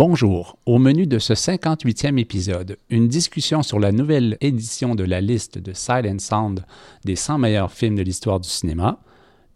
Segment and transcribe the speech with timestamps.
[0.00, 5.20] Bonjour, au menu de ce 58e épisode, une discussion sur la nouvelle édition de la
[5.20, 6.64] liste de Silent Sound
[7.04, 9.00] des 100 meilleurs films de l'histoire du cinéma,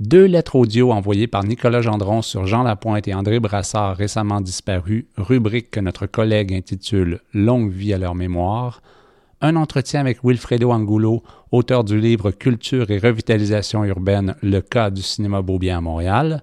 [0.00, 5.04] deux lettres audio envoyées par Nicolas Gendron sur Jean Lapointe et André Brassard récemment disparus,
[5.16, 8.82] rubrique que notre collègue intitule Longue vie à leur mémoire,
[9.42, 15.02] un entretien avec Wilfredo Angulo, auteur du livre Culture et revitalisation urbaine, le cas du
[15.02, 16.42] cinéma Beaubien à Montréal,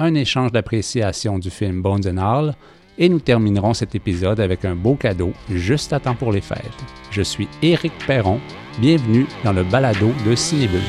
[0.00, 2.56] un échange d'appréciation du film Bones and All,
[2.98, 6.58] et nous terminerons cet épisode avec un beau cadeau juste à temps pour les fêtes.
[7.10, 8.40] Je suis Éric Perron,
[8.80, 10.82] bienvenue dans le balado de Cinébule.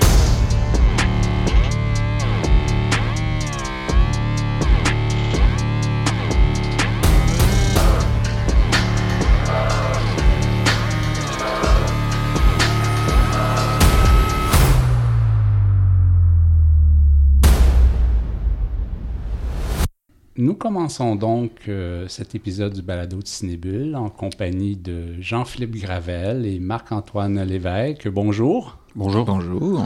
[20.60, 26.60] Commençons donc euh, cet épisode du Balado de Cinébule en compagnie de Jean-Philippe Gravel et
[26.60, 28.10] Marc-Antoine Lévesque.
[28.10, 28.78] Bonjour.
[28.94, 29.24] Bonjour.
[29.24, 29.86] Bonjour.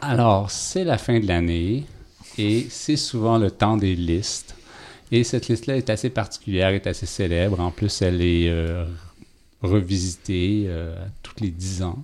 [0.00, 1.84] Alors, c'est la fin de l'année
[2.38, 4.54] et c'est souvent le temps des listes.
[5.10, 7.58] Et cette liste-là est assez particulière, est assez célèbre.
[7.58, 8.84] En plus, elle est euh,
[9.62, 11.98] revisitée euh, tous les dix ans.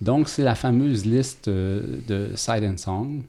[0.00, 3.22] Donc, c'est la fameuse liste de Silent Song.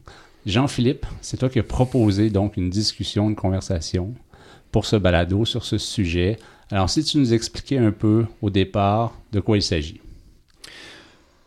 [0.46, 4.16] Jean-Philippe, c'est toi qui as proposé donc une discussion, une conversation
[4.72, 6.38] pour ce balado sur ce sujet.
[6.72, 10.01] Alors, si tu nous expliquais un peu au départ de quoi il s'agit.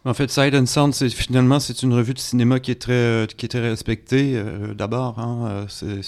[0.06, 2.92] En fait, Sight and Sound, c'est finalement c'est une revue de cinéma qui est très
[2.92, 4.34] euh, qui est respectée.
[4.36, 6.02] Euh, D'abord, hein, euh,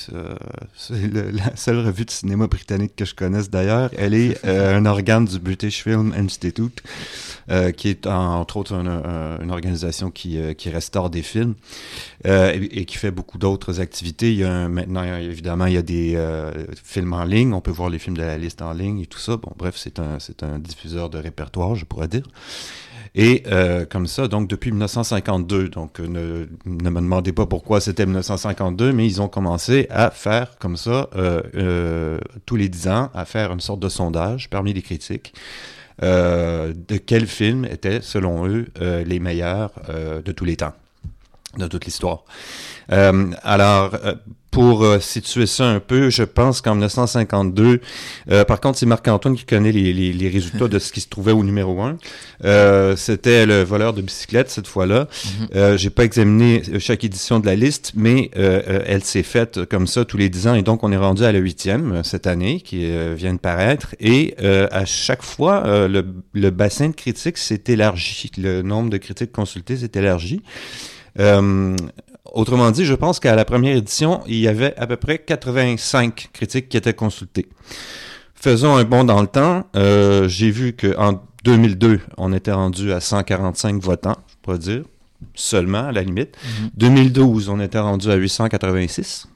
[0.77, 0.93] c'est
[1.33, 3.89] la seule revue de cinéma britannique que je connaisse d'ailleurs.
[3.97, 6.83] Elle est un organe du British Film Institute,
[7.75, 11.55] qui est entre autres une, organisation qui qui restaure des films
[12.27, 14.31] et, et, qui fait beaucoup d'autres activités.
[14.31, 16.19] Il y a un, maintenant évidemment il y a des
[16.85, 17.55] films en ligne.
[17.55, 19.39] On peut voir les films de la liste en ligne et tout ça.
[19.39, 22.25] Bon, bref, c'est un c'est un diffuseur de répertoire, je pourrais dire.
[23.19, 27.81] Et euh, comme ça, donc depuis 1952, donc euh, ne, ne me demandez pas pourquoi
[27.81, 32.88] c'était 1952, mais ils ont commencé à faire comme ça, euh, euh, tous les dix
[32.88, 35.32] ans, à faire une sorte de sondage parmi les critiques.
[36.03, 40.75] Euh, de quels films étaient, selon eux, les meilleurs de tous les temps,
[41.59, 42.25] de toute l'histoire.
[42.89, 43.91] alors,
[44.56, 47.83] pour euh, situer ça un peu, je pense qu'en 1952,
[48.31, 51.09] euh, par contre, c'est Marc-Antoine qui connaît les, les, les, résultats de ce qui se
[51.11, 51.99] trouvait au numéro 1.
[52.47, 55.00] Euh, C'était le voleur de bicyclette cette fois-là.
[55.03, 55.77] Mm -hmm.
[55.77, 60.06] J'ai pas examiné chaque édition de la liste, mais euh, elle s'est faite comme ça
[60.06, 62.81] tous les 10 ans, et donc on est rendu à la huitième cette année qui
[63.21, 63.88] vient de paraître.
[64.00, 64.23] Et
[64.83, 66.03] à chaque fois, le,
[66.44, 70.41] le bassin de critiques s'est élargi, le nombre de critiques consultées s'est élargi.
[71.19, 71.77] Euh,
[72.37, 76.28] Autrement dit, je pense qu'à la première édition, il y avait à peu près 85
[76.34, 77.47] critiques qui étaient consultées.
[78.34, 79.65] Faisons un bond dans le temps.
[79.75, 84.82] Euh, J'ai vu qu'en 2002, on était rendu à 145 votants, je pourrais dire,
[85.34, 86.37] seulement à la limite.
[86.37, 86.71] Mm -hmm.
[86.76, 89.28] 2012, on était rendu à 886.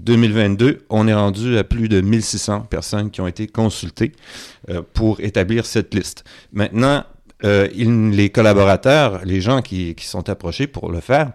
[0.00, 4.12] 2022, on est rendu à plus de 1600 personnes qui ont été consultées
[4.70, 6.24] euh, pour établir cette liste.
[6.52, 7.04] Maintenant,
[7.44, 11.32] euh, il, les collaborateurs, les gens qui, qui sont approchés pour le faire,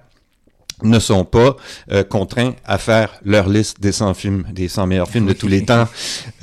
[0.83, 1.55] ne sont pas
[1.91, 5.47] euh, contraints à faire leur liste des 100 films, des 100 meilleurs films de tous
[5.47, 5.87] les temps.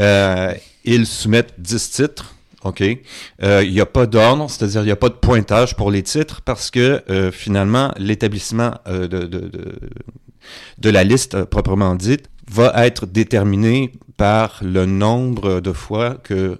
[0.00, 0.54] Euh,
[0.84, 2.34] ils soumettent 10 titres.
[2.64, 2.80] OK?
[2.80, 2.98] Il
[3.44, 6.40] euh, n'y a pas d'ordre, c'est-à-dire il n'y a pas de pointage pour les titres
[6.44, 9.50] parce que euh, finalement, l'établissement de, de, de,
[10.78, 16.58] de, la liste proprement dite va être déterminé par le nombre de fois que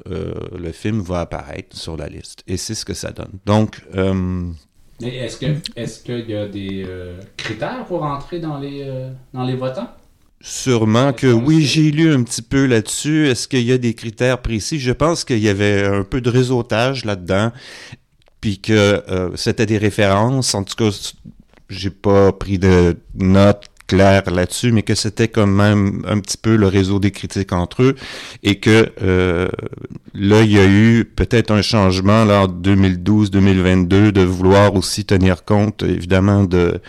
[0.57, 2.43] le film va apparaître sur la liste.
[2.47, 3.33] Et c'est ce que ça donne.
[3.47, 3.83] Donc,
[5.01, 9.55] mais est-ce qu'il y a des euh, critères pour entrer dans les euh, dans les
[9.55, 9.89] votants?
[10.41, 13.29] Sûrement que oui, j'ai lu un petit peu là-dessus.
[13.29, 14.79] Est-ce qu'il y a des critères précis?
[14.79, 17.53] Je pense qu'il y avait un peu de réseautage là-dedans,
[18.41, 20.55] puis que euh, c'était des références.
[20.55, 20.91] En tout cas,
[21.71, 26.55] j'ai pas pris de notes clair là-dessus, mais que c'était quand même un petit peu
[26.55, 27.95] le réseau des critiques entre eux
[28.45, 29.49] et que euh,
[30.15, 35.45] là, il y a eu peut-être un changement là, en 2012-2022 de vouloir aussi tenir
[35.45, 36.81] compte, évidemment, de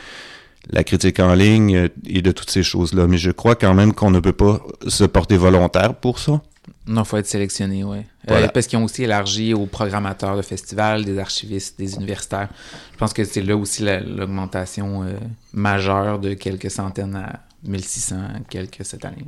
[0.72, 3.08] la critique en ligne et de toutes ces choses-là.
[3.08, 6.42] Mais je crois quand même qu'on ne peut pas se porter volontaire pour ça.
[6.88, 8.00] Non, il faut être sélectionné, oui.
[8.28, 8.46] Voilà.
[8.46, 12.50] Euh, parce qu'ils ont aussi élargi aux programmateurs de festivals, des archivistes, des universitaires.
[12.94, 15.14] Je pense que c'est là aussi l'augmentation euh,
[15.54, 18.16] majeure de quelques centaines à 1600
[18.50, 19.26] quelques cette année.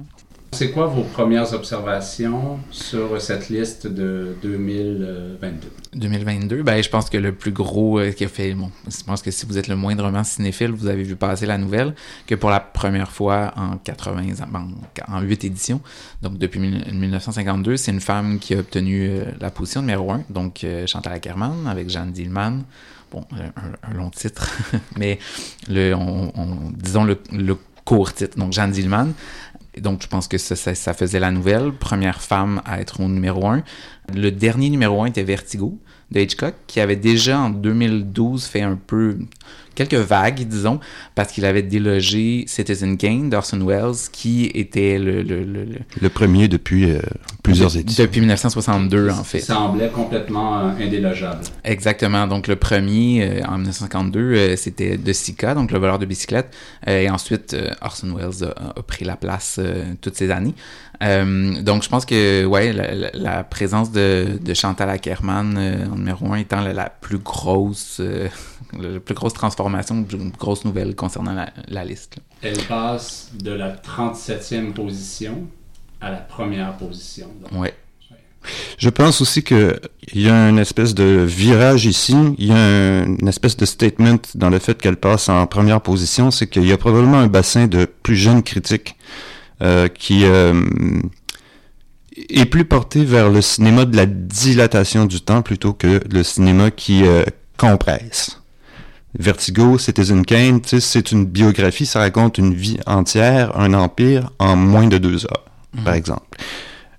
[0.53, 5.71] C'est quoi vos premières observations sur cette liste de 2022?
[5.93, 9.21] 2022, ben, je pense que le plus gros euh, qui a fait, bon, je pense
[9.21, 11.95] que si vous êtes le moindrement cinéphile, vous avez vu passer la nouvelle,
[12.27, 14.67] que pour la première fois en 80 ans,
[15.07, 15.79] en 8 éditions,
[16.21, 20.65] donc depuis 1952, c'est une femme qui a obtenu euh, la position numéro 1, donc
[20.65, 22.63] euh, Chantal Ackerman avec Jeanne Dillman.
[23.09, 24.49] Bon, un, long titre,
[24.97, 25.17] mais
[25.69, 26.31] le, on,
[26.73, 29.13] disons le, le court titre, donc Jeanne Dillman.
[29.79, 31.71] Donc, je pense que ça, faisait la nouvelle.
[31.71, 33.63] Première femme à être au numéro 1.
[34.13, 35.79] Le dernier numéro 1 était Vertigo
[36.11, 39.17] de Hitchcock, qui avait déjà en 2012 fait un peu
[39.75, 40.79] quelques vagues, disons,
[41.15, 45.21] parce qu'il avait délogé Citizen Kane d'Orson Welles, qui était le...
[45.21, 45.65] Le, le,
[46.01, 46.99] le premier depuis euh,
[47.43, 48.03] plusieurs éditions.
[48.03, 49.39] Depuis 1962, en fait.
[49.39, 51.41] Ça semblait complètement euh, indélogeable.
[51.63, 52.27] Exactement.
[52.27, 56.53] Donc, le premier, euh, en 1952, c'était De Sica, donc le voleur de bicyclette.
[56.87, 59.59] et ensuite, Orson Welles a, pris la place
[60.01, 60.53] toutes ces années.
[60.99, 62.73] donc, je pense que, ouais,
[63.13, 65.57] la, présence de, de, Chantal Ackerman
[65.91, 68.01] en numéro un étant la, plus grosse,
[68.79, 71.33] la plus grosse transformation une grosse nouvelle concernant
[71.67, 72.17] la, liste.
[72.41, 75.47] Elle passe de la 37e position
[75.99, 77.27] à la première position.
[77.51, 77.73] Ouais.
[78.77, 79.79] Je pense aussi qu'il
[80.13, 84.49] y a une espèce de virage ici, il y a une espèce de statement dans
[84.49, 87.85] le fait qu'elle passe en première position, c'est qu'il y a probablement un bassin de
[87.85, 88.95] plus jeunes critiques
[89.61, 90.63] euh, qui euh,
[92.29, 96.71] est plus porté vers le cinéma de la dilatation du temps plutôt que le cinéma
[96.71, 97.23] qui euh,
[97.57, 98.40] compresse.
[99.17, 104.87] Vertigo, Citizen Kane, c'est une biographie, ça raconte une vie entière, un empire en moins
[104.87, 105.83] de deux heures, mhm.
[105.83, 106.37] par exemple.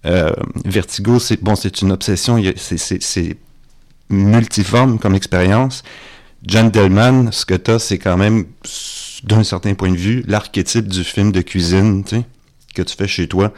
[0.05, 0.33] Euh,
[0.65, 3.37] Vertigo, c'est bon, c'est une obsession, c'est
[4.11, 5.83] multiforme comme expérience.
[6.45, 8.47] John Delman, ce que t'as, c'est quand même,
[9.25, 12.25] d'un certain point de vue, l'archétype du film de cuisine, tu sais,
[12.75, 13.53] que tu fais chez toi,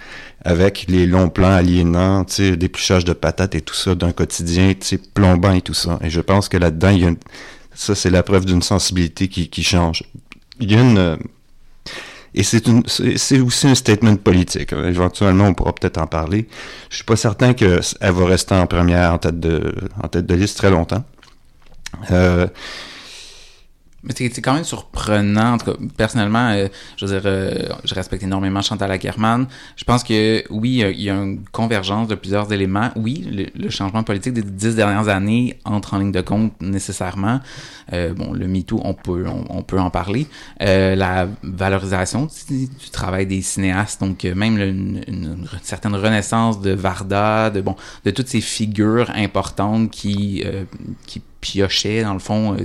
[0.45, 4.75] avec les longs plans aliénants, tu sais, d'épluchage de patates et tout ça, d'un quotidien,
[4.75, 5.99] tu sais, plombant et tout ça.
[6.03, 7.17] Et je pense que là-dedans, il y a une
[7.75, 10.05] ça, c'est la preuve d'une sensibilité qui, qui, change.
[10.61, 10.99] Il y a une...
[10.99, 11.17] Euh,
[12.37, 12.65] et c'est
[12.97, 14.73] c'est aussi un statement politique.
[14.73, 16.49] Éventuellement, on pourra peut-être en parler.
[16.91, 19.73] Je suis pas certain qu'elle va rester en première en tête de,
[20.03, 21.05] en tête de liste très longtemps.
[22.11, 22.49] Euh,
[24.05, 25.55] mais c'est quand même surprenant.
[25.55, 29.47] En tout cas, personnellement, euh, je veux dire, euh, je respecte énormément Chantal Ackerman.
[29.77, 32.91] Je pense que oui, il y a une convergence de plusieurs éléments.
[32.97, 37.41] Oui, le, changement politique des dix dernières années entre en ligne de compte nécessairement.
[37.93, 40.27] Euh, bon, le MeToo, on peut, on, peut en parler.
[40.61, 47.63] la valorisation du, travail des cinéastes, donc même une, une, certaine renaissance de Varda, de
[47.63, 47.75] bon,
[48.05, 50.45] de toutes ces figures importantes qui,
[51.07, 52.65] qui piochait, dans le fond, euh,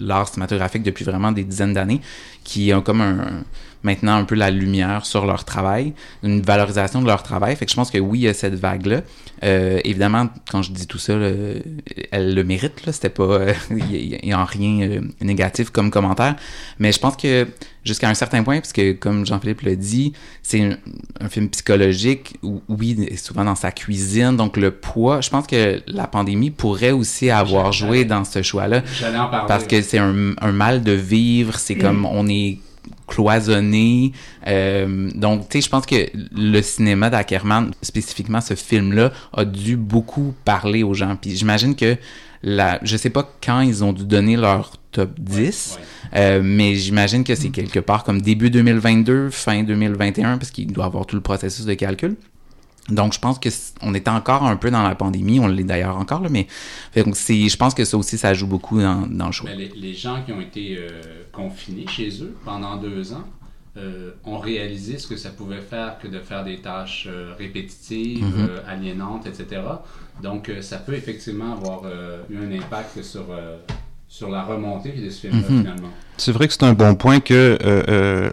[0.00, 2.00] l'art cinématographique depuis vraiment des dizaines d'années,
[2.44, 3.44] qui ont comme un,
[3.82, 5.92] maintenant un peu la lumière sur leur travail,
[6.22, 7.54] une valorisation de leur travail.
[7.56, 9.02] Fait que je pense que oui, il y a cette vague-là.
[9.44, 11.12] Euh, évidemment, quand je dis tout ça,
[12.10, 12.86] elle le mérite.
[12.86, 16.36] Là, c'était pas, il n'y a, rien euh, négatif comme commentaire.
[16.78, 17.46] Mais je pense que
[17.84, 20.60] jusqu'à un certain point, parce que comme Jean-Philippe l'a dit, c'est
[21.20, 22.36] un, film psychologique.
[22.42, 24.36] Où, oui, souvent dans sa cuisine.
[24.36, 28.82] Donc le poids, je pense que la pandémie pourrait aussi avoir joué dans ce choix-là.
[29.46, 31.58] Parce que c'est un, un mal de vivre.
[31.58, 32.58] C'est comme on est
[33.10, 34.12] cloisonné.
[34.46, 39.76] Euh, donc, tu sais, je pense que le cinéma d'Ackerman, spécifiquement ce film-là, a dû
[39.76, 41.16] beaucoup parler aux gens.
[41.20, 41.96] Puis j'imagine que
[42.42, 45.78] la, je sais pas quand ils ont dû donner leur top 10,
[46.14, 50.86] euh, mais j'imagine que c'est quelque part comme début 2022, fin 2021, parce qu'il doit
[50.86, 52.16] avoir tout le processus de calcul.
[52.88, 53.48] Donc, je pense que
[53.82, 56.46] on est encore un peu dans la pandémie, on l'est d'ailleurs encore, là, mais
[56.96, 59.50] je pense que ça aussi, ça joue beaucoup dans, le choix.
[59.52, 61.00] les, gens qui ont été euh,
[61.32, 63.24] confinés chez eux pendant deux ans
[63.76, 68.24] euh, ont réalisé ce que ça pouvait faire que de faire des tâches euh, répétitives,
[68.24, 68.66] mm-hmm.
[68.66, 69.62] aliénantes, etc.
[70.22, 71.82] Donc, ça peut effectivement avoir
[72.28, 73.24] eu un impact sur
[74.08, 75.60] sur la remontée de ce film-là, mm-hmm.
[75.60, 75.88] finalement.
[76.16, 77.58] C'est vrai que c'est un bon point que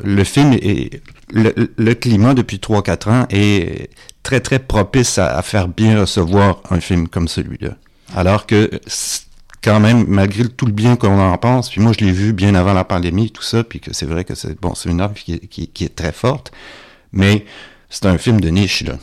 [0.03, 1.01] le film et
[1.31, 3.89] le, le, climat depuis 3-4 ans est
[4.27, 7.75] très, très propice à, faire bien recevoir un film comme celui-là.
[8.13, 8.69] Alors que,
[9.63, 12.53] quand même, malgré tout le bien qu'on en pense, puis moi, je l'ai vu bien
[12.53, 15.13] avant la pandémie, tout ça, puis que c'est vrai que c'est bon, c'est une œuvre
[15.13, 16.51] qui, qui, est très forte,
[17.13, 17.45] mais
[17.89, 18.97] c'est un film de niche, là.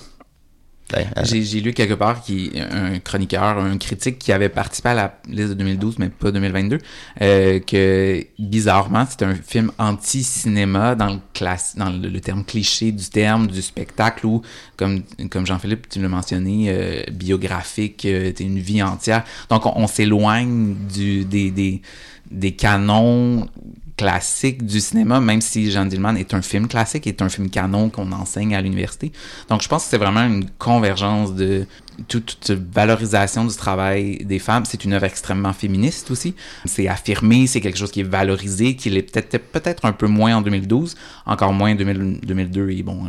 [0.94, 4.94] Ben, euh, j'ai lu quelque part qui un chroniqueur, un critique qui avait participé à
[4.94, 6.78] la liste de 2012, mais pas 2022,
[7.20, 13.04] euh, que bizarrement, c'est un film anti-cinéma dans le classe, dans le, terme cliché du
[13.08, 14.42] terme du spectacle ou
[14.76, 19.24] comme comme Jean-Philippe tu l'as mentionné, euh, biographique, euh, une vie entière.
[19.50, 21.82] Donc on, s'éloigne du des, des
[22.30, 23.48] des canons
[23.96, 27.90] classique du cinéma, même si Jean Dillman est un film classique, est un film canon
[27.90, 29.12] qu'on enseigne à l'université.
[29.48, 31.66] Donc, je pense que c'est vraiment une convergence de
[32.08, 34.64] toute, valorisation du travail des femmes.
[34.64, 36.34] C'est une œuvre extrêmement féministe aussi.
[36.64, 40.36] C'est affirmé, c'est quelque chose qui est valorisé, qui l'est peut-être peut-être un peu moins
[40.36, 40.96] en 2012,
[41.26, 43.04] encore moins en 2002 et bon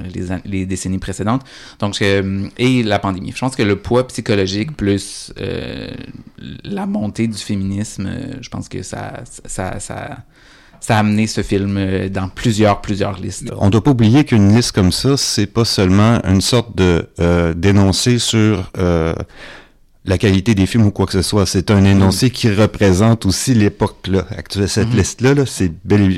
[0.45, 1.43] les, décennies précédentes.
[1.79, 3.31] Donc et la pandémie.
[3.33, 5.89] Je pense que le poids psychologique plus euh,
[6.63, 10.23] la montée du féminisme, je pense que ça ça, ça
[10.85, 13.51] ça a amené ce film euh, dans plusieurs, plusieurs listes.
[13.57, 17.09] On ne doit pas oublier qu'une liste comme ça, c'est pas seulement une sorte de
[17.19, 19.15] euh, d'énoncé sur euh,
[20.05, 21.47] la qualité des films ou quoi que ce soit.
[21.47, 24.27] C'est un énoncé qui représente aussi l'époque là.
[24.29, 24.95] Actuelle, cette mm-hmm.
[24.95, 25.71] liste-là, -là, c'est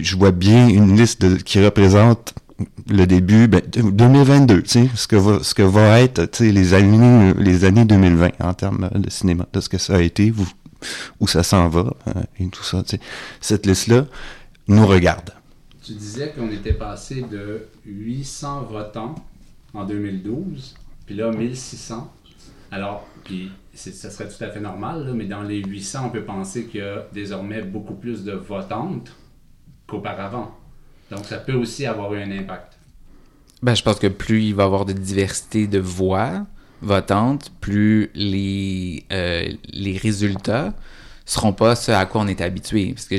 [0.03, 2.33] je vois bien une liste de, qui représente
[2.89, 6.51] le début ben, 2022, tu sais, ce que va ce que va être, tu sais,
[6.51, 10.33] les années les années 2020 en termes de cinéma, de ce que ça a été,
[10.37, 10.45] où,
[11.21, 11.93] où ça s'en va
[12.37, 12.99] et tout ça, tu sais.
[13.39, 14.07] Cette liste là,
[14.67, 15.31] nous regarde.
[15.83, 19.15] Tu disais qu'on était passé de 800 votants
[19.73, 22.13] en 2012, puis là 1600.
[22.71, 26.65] Alors, puis ça serait tout à fait normal, mais dans les 800, on peut penser
[26.65, 29.11] qu'il y a désormais beaucoup plus de votantes
[29.85, 30.55] qu'auparavant.
[31.11, 32.77] Donc, ça peut aussi avoir eu un impact.
[33.63, 36.45] Ben, je pense que plus il va y avoir de diversité de voix
[36.81, 40.73] votantes, plus les, euh, les résultats
[41.27, 42.93] seront pas ce à quoi on est habitué.
[42.95, 43.17] Parce que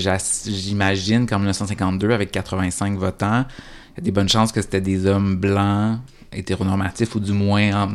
[0.50, 3.44] j'imagine qu'en 1952, avec 85 votants,
[3.92, 5.98] il y a des bonnes chances que c'était des hommes blancs,
[6.32, 7.88] hétéronormatifs ou du moins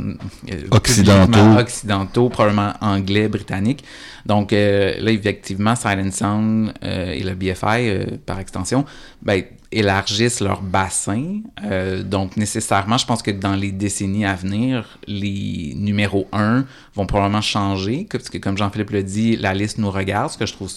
[0.49, 1.57] euh, occidentaux.
[1.59, 3.83] occidentaux, probablement anglais, britanniques.
[4.25, 8.85] Donc euh, là, effectivement, Silent Sound euh, et le BFI, par extension,
[9.21, 9.43] ben,
[9.77, 11.41] élargissent leur bassin.
[11.63, 16.65] Euh, donc, nécessairement, je pense que dans les décennies à venir, les numéros 1
[16.95, 20.45] vont probablement changer, parce que comme Jean-Philippe le dit, la liste nous regarde, ce que
[20.45, 20.71] je trouve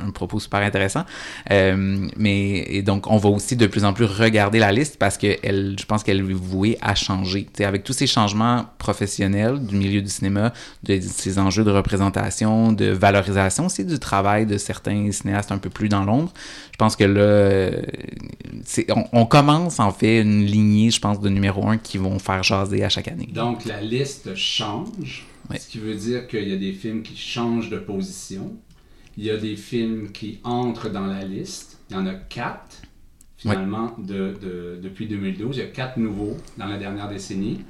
[0.00, 1.04] un, propos super intéressant.
[1.50, 5.18] Euh, mais et donc, on va aussi de plus en plus regarder la liste parce
[5.18, 7.46] que elle, je pense qu'elle est vouée à changer.
[7.52, 12.72] T'sais, avec tous ces changements professionnels du milieu du cinéma, de ces enjeux de représentation,
[12.72, 16.32] de valorisation aussi du travail de certains cinéastes un peu plus dans l'ombre,
[16.72, 17.70] je pense que là,
[18.90, 22.42] on, on, commence en fait une lignée, je pense, de numéro un qui vont faire
[22.42, 23.28] jaser à chaque année.
[23.32, 25.26] Donc la liste change,
[25.56, 28.52] ce qui veut dire qu'il y a des films qui changent de position.
[29.18, 31.78] Il y a des films qui entrent dans la liste.
[31.90, 32.80] Il y en a quatre,
[33.36, 35.56] finalement, de, de, depuis 2012.
[35.56, 37.60] Il y a quatre nouveaux dans la dernière décennie.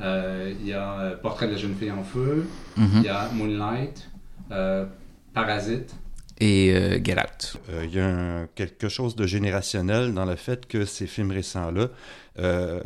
[0.00, 2.46] Euh, il y a euh, Portrait de la jeune fille en feu,
[2.76, 2.88] mm-hmm.
[2.96, 4.10] il y a Moonlight,
[4.50, 4.86] euh,
[5.32, 5.94] Parasite,
[6.40, 7.60] et euh, Get Out.
[7.70, 11.88] Euh, il y a quelque chose de générationnel dans le fait que ces films récents-là
[12.38, 12.80] euh,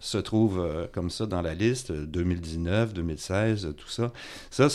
[0.00, 4.12] se trouvent comme ça dans la liste, 2019, 2016, tout ça.
[4.50, 4.68] Ça,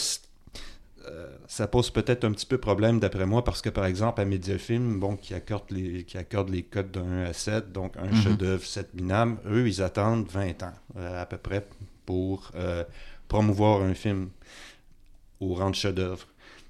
[1.48, 5.00] ça pose peut-être un petit peu problème d'après moi parce que par exemple à Mediafilm,
[5.00, 8.24] bon, qui accorde les, qui accorde les codes de 1 à 7, donc un mm-hmm.
[8.24, 11.66] chef-d'œuvre, 7 minables, eux, ils attendent 20 ans à peu près
[12.06, 12.52] pour
[13.28, 14.30] promouvoir un film
[15.40, 16.28] au rang de chef-d'œuvre.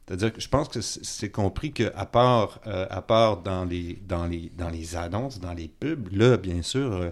[0.08, 4.26] C'est-à-dire que je pense que c'est compris qu'à part, euh, à part dans, les, dans,
[4.26, 7.10] les, dans les annonces, dans les pubs, là, bien sûr, euh,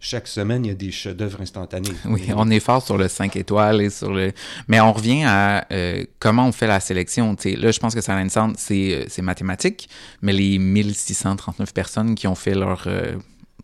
[0.00, 1.92] chaque semaine, il y a des chefs-d'œuvre instantanés.
[2.06, 4.32] Oui, on est fort sur le 5 étoiles et sur le.
[4.66, 7.36] Mais on revient à euh, comment on fait la sélection.
[7.44, 9.88] là, je pense que Silent Sound, c'est mathématique,
[10.22, 12.88] mais les 1639 personnes qui ont fait leur,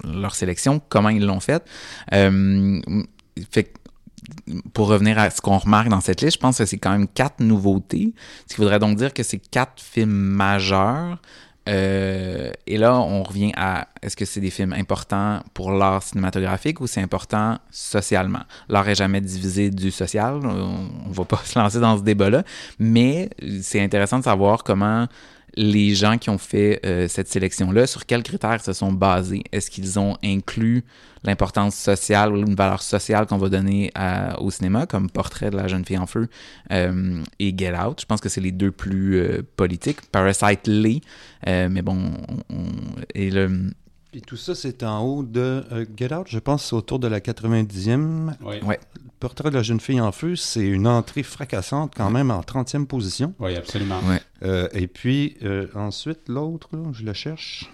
[0.04, 1.64] leur sélection, comment ils l'ont fait?
[3.50, 3.72] fait
[4.72, 7.08] pour revenir à ce qu'on remarque dans cette liste, je pense que c'est quand même
[7.08, 8.14] quatre nouveautés,
[8.48, 11.18] ce qui voudrait donc dire que c'est quatre films majeurs.
[11.68, 16.80] Euh, et là, on revient à est-ce que c'est des films importants pour l'art cinématographique
[16.80, 18.42] ou c'est important socialement?
[18.68, 22.42] L'art est jamais divisé du social, on, ne va pas se lancer dans ce débat-là,
[22.80, 25.06] mais c'est intéressant de savoir comment
[25.54, 29.44] les gens qui ont fait euh, cette sélection-là, sur quels critères se sont basés?
[29.52, 30.82] Est-ce qu'ils ont inclus
[31.24, 33.92] l'importance sociale ou une valeur sociale qu'on va donner
[34.38, 36.28] au cinéma, comme Portrait de la jeune fille en feu
[36.70, 38.00] euh, et Get Out?
[38.00, 40.00] Je pense que c'est les deux plus euh, politiques.
[40.10, 41.00] Parasite Lee,
[41.46, 42.12] mais bon,
[43.14, 43.70] et le...
[44.14, 45.64] Et tout ça, c'est en haut de
[45.96, 48.34] Get Out, je pense, autour de la 90e.
[48.42, 48.56] Oui.
[48.62, 48.78] Ouais.
[49.22, 52.86] Portrait de la jeune fille en feu, c'est une entrée fracassante quand même en 30e
[52.86, 53.34] position.
[53.38, 54.00] Oui, absolument.
[54.42, 57.70] Euh, et puis euh, ensuite, l'autre, je le cherche.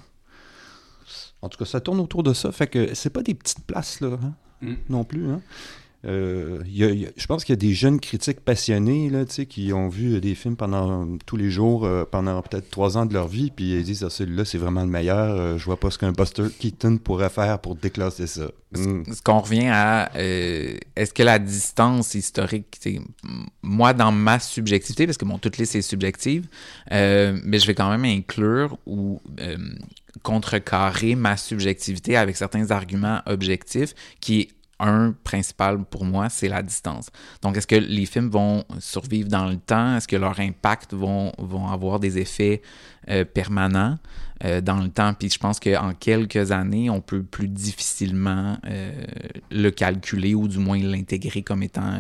[1.43, 2.51] En tout cas, ça tourne autour de ça.
[2.53, 4.75] Fait que c'est pas des petites places là, hein, mm.
[4.89, 5.29] non plus.
[5.31, 5.41] Hein.
[6.05, 8.39] euh, il y a- il y a- je pense qu'il y a des jeunes critiques
[8.41, 12.41] passionnés là, tu sais, qui ont vu des films pendant tous les jours, euh, pendant
[12.41, 15.35] peut-être trois ans de leur vie, puis ils disent ah, celui-là, c'est vraiment le meilleur.
[15.35, 18.45] euh, je vois pas ce qu'un Buster Keaton pourrait faire pour déclasser ça.
[18.77, 19.13] Mm.
[19.13, 22.79] Ce qu'on revient à, euh, est-ce que la distance historique,
[23.63, 26.47] moi dans ma subjectivité, parce que bon, toute liste est subjective,
[26.93, 29.57] euh, mais je vais quand même inclure ou euh,
[30.23, 34.49] contrecarrer ma subjectivité avec certains arguments objectifs qui
[34.81, 37.11] un principal pour moi, c'est la distance.
[37.43, 39.97] Donc, est-ce que les films vont survivre dans le temps?
[39.97, 42.63] Est-ce que leurs impacts vont, vont avoir des effets
[43.09, 43.99] euh, permanents
[44.45, 45.15] euh, dans le temps?
[45.15, 48.93] Puis je pense qu'en quelques années, on peut plus difficilement euh,
[49.51, 51.99] le calculer ou du moins l'intégrer comme étant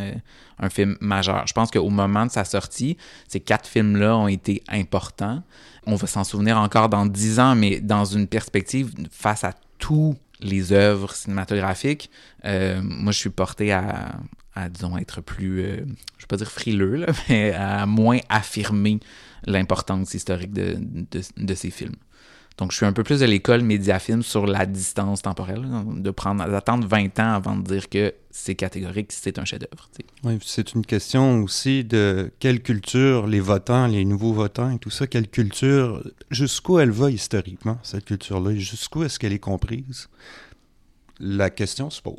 [0.61, 1.47] un film majeur.
[1.47, 2.97] Je pense qu'au moment de sa sortie,
[3.27, 5.43] ces quatre films-là ont été importants.
[5.91, 10.15] On va s'en souvenir encore dans dix ans, mais dans une perspective face à tous
[10.39, 12.11] les œuvres cinématographiques,
[12.45, 14.21] euh, moi, je suis porté à,
[14.69, 15.77] disons, être plus, euh,
[16.19, 19.01] je vais pas dire frileux, là, mais à moins affirmer
[19.47, 20.77] l'importance historique de,
[21.09, 21.97] de, ces films.
[22.59, 25.65] Donc, je suis un peu plus de l'école médiafilm sur la distance temporelle,
[25.97, 29.89] de prendre, d'attendre 20 ans avant de dire que c'est catégorique, c'est un chef-d'œuvre.
[30.25, 34.91] Oui, c'est une question aussi de quelle culture les votants, les nouveaux votants et tout
[34.91, 40.09] ça, quelle culture, jusqu'où elle va historiquement, cette culture-là, jusqu'où est-ce qu'elle est comprise?
[41.21, 42.17] La question se pose.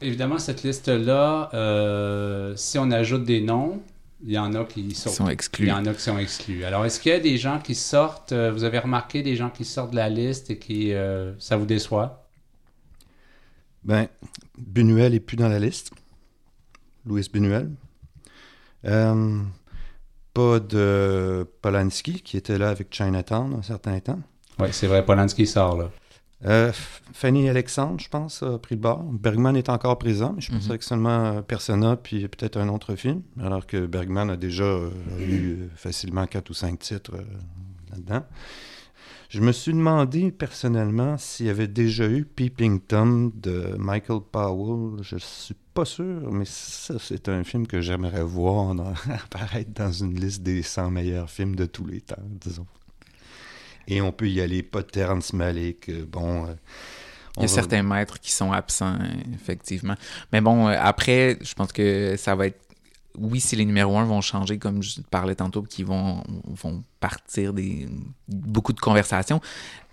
[0.00, 3.82] Évidemment, cette liste-là, euh, si on ajoute des noms,
[4.24, 5.16] il y en a qui sortent.
[5.16, 5.66] sont exclus.
[5.66, 6.64] Il y en a qui sont exclus.
[6.64, 9.50] Alors, est-ce qu'il y a des gens qui sortent, euh, vous avez remarqué des gens
[9.50, 12.28] qui sortent de la liste et qui, euh, ça vous déçoit?
[13.84, 14.08] Ben,
[14.56, 15.90] Buñuel est plus dans la liste.
[17.04, 17.70] Louis Buñuel.
[18.84, 19.40] Euh,
[20.34, 24.20] pas de Polanski, qui était là avec Chinatown un certain temps.
[24.58, 25.90] Oui, c'est vrai, Polanski sort là.
[26.44, 26.72] Euh,
[27.12, 29.02] Fanny Alexandre, je pense, a pris le bord.
[29.04, 30.78] Bergman est encore présent, mais je pense Mhm.
[30.78, 35.52] que seulement Persona, puis peut-être un autre film, alors que Bergman a déjà euh, eu
[35.52, 37.22] euh, facilement quatre ou cinq titres euh,
[37.92, 38.24] là-dedans.
[39.28, 45.02] Je me suis demandé personnellement s'il y avait déjà eu Peeping Tom de Michael Powell.
[45.02, 48.92] Je suis pas sûr, mais ça, c'est un film que j'aimerais voir dans-
[49.24, 52.66] apparaître dans une liste des 100 meilleurs films de tous les temps, disons.
[53.88, 56.46] Et on peut y aller, pas de Terrence Malick, euh, bon...
[56.46, 56.54] euh,
[57.36, 58.98] Il y a va- certains maîtres qui sont absents,
[59.34, 59.94] effectivement.
[60.32, 62.60] Mais bon, euh, après, je pense que ça va être.
[63.18, 67.52] Oui, si les numéros 1 vont changer, comme je parlais tantôt, qui vont, vont partir
[67.52, 67.86] des
[68.28, 69.40] beaucoup de conversations,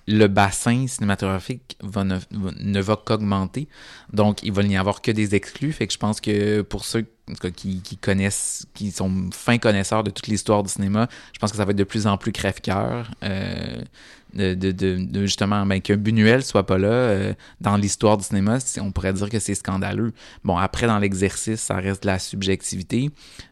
[0.07, 3.67] le bassin cinématographique va ne, ne va qu'augmenter.
[4.13, 5.73] Donc, il va n'y avoir que des exclus.
[5.73, 9.57] Fait que je pense que pour ceux en tout cas, qui, connaissent, qui sont fins
[9.57, 12.17] connaisseurs de toute l'histoire du cinéma, je pense que ça va être de plus en
[12.17, 13.11] plus crève-cœur.
[13.23, 18.91] euh, de, justement, ben, qu'un Buñuel soit pas là euh, dans l'histoire du cinéma, on
[18.91, 20.13] pourrait dire que c'est scandaleux.
[20.43, 23.09] Bon, après, dans l'exercice, ça reste de la subjectivité.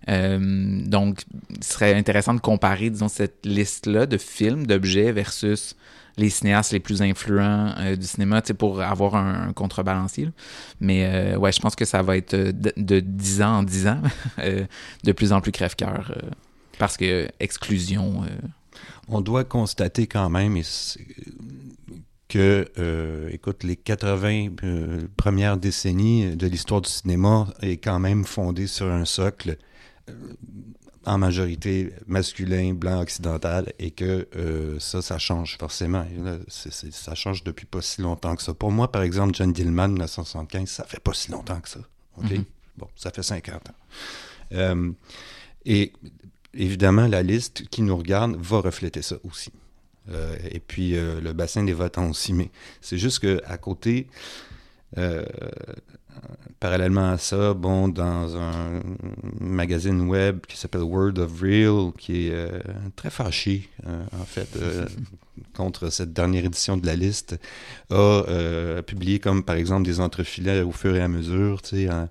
[0.10, 5.76] Euh, donc, il serait intéressant de comparer, disons, cette liste-là de films, d'objets versus
[6.18, 10.30] les cinéastes les plus influents euh, du cinéma, pour avoir un, contrebalancier.
[10.80, 13.64] Mais euh, ouais, je pense que ça va être euh, de, de 10 ans en
[13.64, 14.02] 10 ans,
[15.04, 16.18] de plus en plus crève-cœur.
[16.80, 18.24] parce que exclusion.
[19.08, 20.58] On doit constater quand même
[22.28, 22.68] que,
[23.64, 29.06] les 80 euh, premières décennies de l'histoire du cinéma est quand même fondée sur un
[29.06, 29.58] socle
[31.08, 36.06] en majorité masculin, blanc, occidental, et que euh, ça, ça change forcément.
[36.14, 38.54] Et là, ça change depuis pas si longtemps que ça.
[38.54, 41.80] Pour moi, par exemple, John Dillman, 1975, ça fait pas si longtemps que ça.
[42.18, 42.30] OK?
[42.30, 42.44] Mhm.
[42.78, 43.74] Bon, ça fait 50 ans.
[44.52, 44.92] Euh,
[45.66, 45.94] et
[46.54, 49.52] évidemment, la liste qui nous regarde va refléter ça aussi.
[50.10, 52.34] Euh, et puis le bassin des votants aussi.
[52.34, 54.08] Mais c'est juste que à côté,
[54.98, 55.24] euh,
[56.60, 58.82] parallèlement à ça, bon, dans un
[59.40, 62.60] magazine web qui s'appelle Word of Real, qui est euh,
[62.96, 64.48] très fâché, euh, en fait,
[65.56, 67.40] contre cette dernière édition de la liste,
[67.92, 68.24] a
[68.86, 72.10] publié comme par exemple des entrefilets au fur et à mesure, tu sais, en-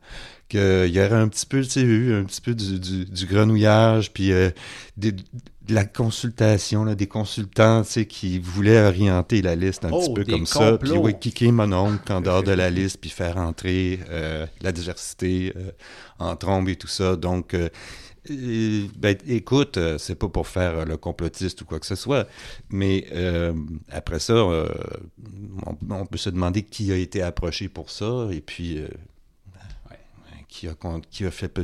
[0.48, 0.60] qu'il
[0.94, 4.12] y aurait un petit peu, tu sais, eu un petit peu du, du, du grenouillage,
[4.12, 4.30] puis
[4.96, 5.16] des-
[5.66, 10.24] de la consultation, là, des consultants, qui voulaient orienter la liste un Oh, petit peu
[10.24, 13.36] des comme ça, puis ouais, kicker mon oncle en dehors de la liste, puis faire
[13.36, 15.72] entrer euh, la diversité euh,
[16.18, 17.16] en trombe et tout ça.
[17.16, 17.68] Donc, euh,
[18.28, 22.26] ben, écoute, c'est pas pour faire le complotiste ou quoi que ce soit,
[22.70, 23.06] mais
[23.90, 28.82] après ça, on, on peut se demander qui a été approché pour ça, et puis
[30.48, 30.74] qui, a,
[31.10, 31.56] qui a fait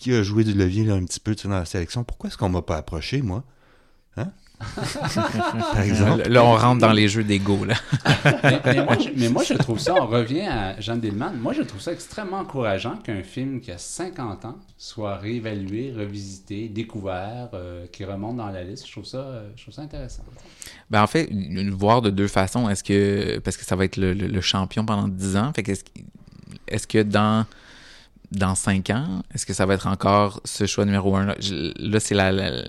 [0.00, 2.02] qui a joué du levier là, un petit peu tu sais, dans la sélection.
[2.04, 3.44] Pourquoi est-ce qu'on m'a pas approché, moi?
[4.16, 4.32] Hein?
[4.74, 6.28] par exemple.
[6.28, 7.74] Là, on rentre dans les jeux d'ego, là.
[8.42, 11.52] mais, mais moi, je, mais moi, je trouve ça, on revient à Jean Dillman, moi,
[11.54, 17.48] je trouve ça extrêmement encourageant qu'un film qui a 50 ans soit réévalué, revisité, découvert,
[17.54, 18.86] euh, qui remonte dans la liste.
[18.86, 20.24] Je trouve ça, euh, je trouve ça intéressant.
[20.90, 22.68] Ben, en fait, le voir de deux façons.
[22.68, 25.62] Est-ce que, parce que ça va être le, le- le champion pendant 10 ans, fait
[25.62, 25.90] qu'est-ce que-
[26.68, 27.46] est-ce que dans
[28.32, 31.26] dans cinq ans, est-ce que ça va être encore ce choix numéro un?
[31.26, 32.14] Là, c'est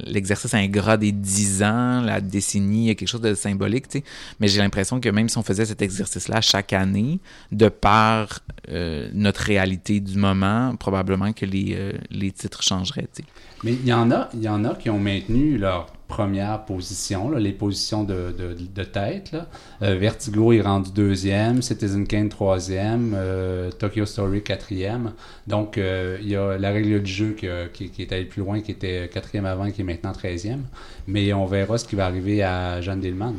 [0.05, 3.99] l'exercice ingrat des 10 ans, la décennie, il y a quelque chose de symbolique, tu
[3.99, 4.03] sais.
[4.39, 7.19] Mais j'ai l'impression que même si on faisait cet exercice-là chaque année,
[7.51, 13.21] de par euh, notre réalité du moment, probablement que les, euh, les titres changeraient, tu
[13.21, 13.25] sais.
[13.63, 17.31] Mais il y en a, il y en a qui ont maintenu leur première position,
[17.31, 19.31] là, les positions de, de, de tête.
[19.31, 19.47] Là.
[19.81, 25.13] Euh, Vertigo est rendu deuxième, Citizen Kane troisième, euh, Tokyo Story quatrième.
[25.47, 28.25] Donc, euh, il y a la règle du jeu qui, a- qui, qui est allée
[28.25, 30.65] plus loin, qui était quatrième avant, qui est maintenant treizième.
[31.07, 33.33] Mais on verra ce qui va arriver à Jeanne Dillman.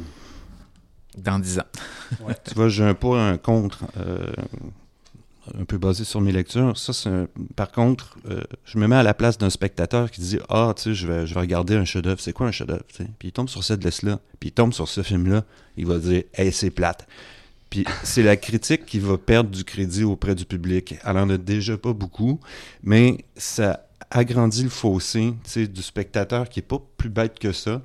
[1.19, 1.63] Dans 10 ans.
[2.45, 4.33] Tu vois, j'ai un pour un contre, euh,
[5.59, 6.77] un peu basé sur mes lectures.
[6.79, 7.27] Ça, c'est un-
[7.57, 10.83] Par contre, euh, je me mets à la place d'un spectateur qui dit Ah, tu
[10.83, 12.21] sais, je vais, je vais regarder un chef-d'œuvre.
[12.21, 12.85] C'est quoi un chef-d'œuvre?
[13.19, 15.45] Puis il tombe sur cette liste-là, puis il tombe sur ce film-là,
[15.77, 17.07] il va dire Hey, c'est plate.
[17.71, 20.95] Puis c'est la critique qui va perdre du crédit auprès du public.
[21.05, 22.39] Elle en a déjà pas beaucoup,
[22.83, 27.83] mais ça agrandit le fossé du spectateur qui est pas plus bête que ça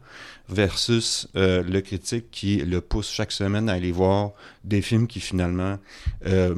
[0.49, 4.31] versus euh, le critique qui le pousse chaque semaine à aller voir
[4.63, 5.77] des films qui finalement
[6.25, 6.55] euh,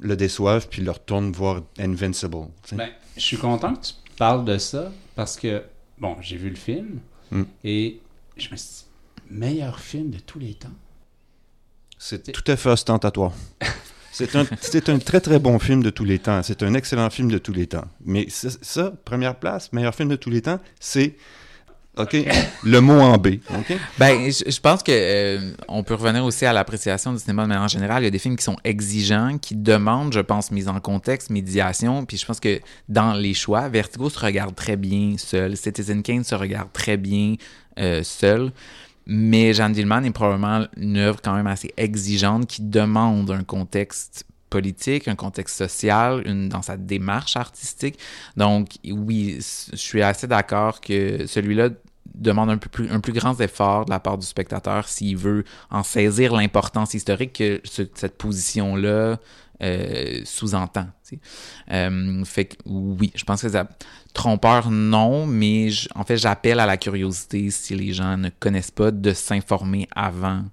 [0.00, 2.48] le déçoivent puis le retournent voir Invincible.
[2.72, 5.62] Ben, je suis content que tu parles de ça parce que,
[5.98, 7.00] bon, j'ai vu le film
[7.32, 7.44] Mm.
[7.64, 8.00] et
[8.36, 8.84] je me suis dit,
[9.30, 10.68] meilleur film de tous les temps.
[11.98, 13.32] C'est tout à fait ostentatoire.
[14.12, 16.42] C'est un, c'est un très très bon film de tous les temps.
[16.42, 17.86] C'est un excellent film de tous les temps.
[18.04, 21.16] Mais ça, ça, première place, meilleur film de tous les temps, c'est
[21.98, 22.16] OK,
[22.64, 23.36] le mot en B.
[23.98, 27.48] Ben, je, je pense que euh, on peut revenir aussi à l'appréciation du cinéma de
[27.48, 28.02] manière générale.
[28.02, 31.28] Il y a des films qui sont exigeants, qui demandent, je pense, mise en contexte,
[31.28, 32.06] médiation.
[32.06, 35.56] Puis je pense que dans les choix, Vertigo se regarde très bien seul.
[35.56, 37.34] Citizen Kane se regarde très bien
[37.78, 38.52] euh, seul.
[39.06, 44.24] Mais Jeanne Dillman est probablement une œuvre quand même assez exigeante qui demande un contexte
[44.50, 47.98] politique, un contexte social, une, dans sa démarche artistique.
[48.36, 49.38] Donc, oui,
[49.70, 51.70] je suis assez d'accord que celui-là
[52.14, 56.92] demande un, plus, grand effort de la part du spectateur s'il veut en saisir l'importance
[56.94, 59.18] historique que ce- cette position-là
[59.62, 60.86] euh, sous-entend.
[61.70, 63.68] Euh, fait que oui, je pense que ça,
[64.14, 68.90] trompeur, non, mais en fait, j'appelle à la curiosité si les gens ne connaissent pas
[68.90, 70.44] de s'informer avant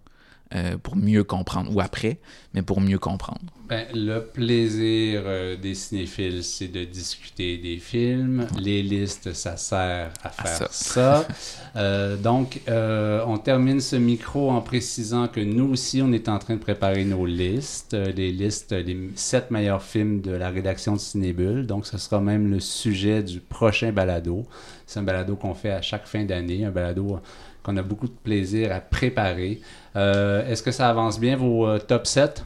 [0.56, 2.18] euh, pour mieux comprendre ou après,
[2.56, 3.42] mais pour mieux comprendre.
[3.68, 8.48] Ben, le plaisir euh, des cinéphiles, c'est de discuter des films.
[8.60, 11.28] Les listes, ça sert à faire ça.
[11.76, 16.56] Euh, donc, on termine ce micro en précisant que nous aussi, on est en train
[16.56, 21.68] de préparer nos listes, les listes, les sept meilleurs films de la rédaction de Cinébule.
[21.68, 24.48] Donc, ce sera même le sujet du prochain balado.
[24.88, 27.20] C'est un balado qu'on fait à chaque fin d'année, un balado
[27.64, 29.62] qu'on a beaucoup de plaisir à préparer.
[29.96, 32.46] Euh, Est-ce que ça avance bien, vos euh, top 7?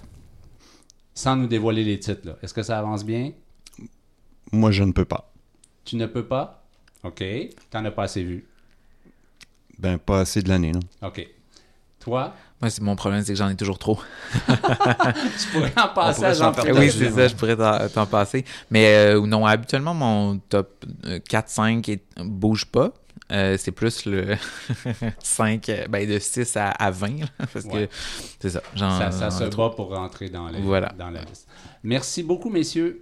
[1.16, 2.36] Sans nous dévoiler les titres, là.
[2.42, 3.32] Est-ce que ça avance bien?
[4.52, 5.32] Moi, je ne peux pas.
[5.86, 6.64] Tu ne peux pas?
[7.04, 7.24] OK.
[7.70, 8.48] T'en as pas assez vu.
[9.80, 10.80] Ben, pas assez de l'année, non?
[11.08, 11.28] OK.
[12.00, 13.98] Toi, Moi, c'est mon problème, c'est que j'en ai toujours trop.
[14.34, 16.72] tu pourrais en passer pourrait à jean partager.
[16.80, 18.44] oui, c'est ça, je pourrais t'en passer.
[18.72, 20.86] Mais euh, non, habituellement, mon top
[21.30, 22.92] 4-5 est- bouge pas.
[23.32, 24.36] Euh, c'est plus le
[25.24, 27.88] 5, euh, ben de 6 à, à 20, là, parce Ouais.
[27.88, 27.94] que
[28.40, 28.62] c'est ça.
[28.76, 30.92] j'en- Ça, ça se bat pour rentrer dans, les- Voilà.
[30.98, 31.48] dans la liste.
[31.84, 33.02] Merci beaucoup, messieurs.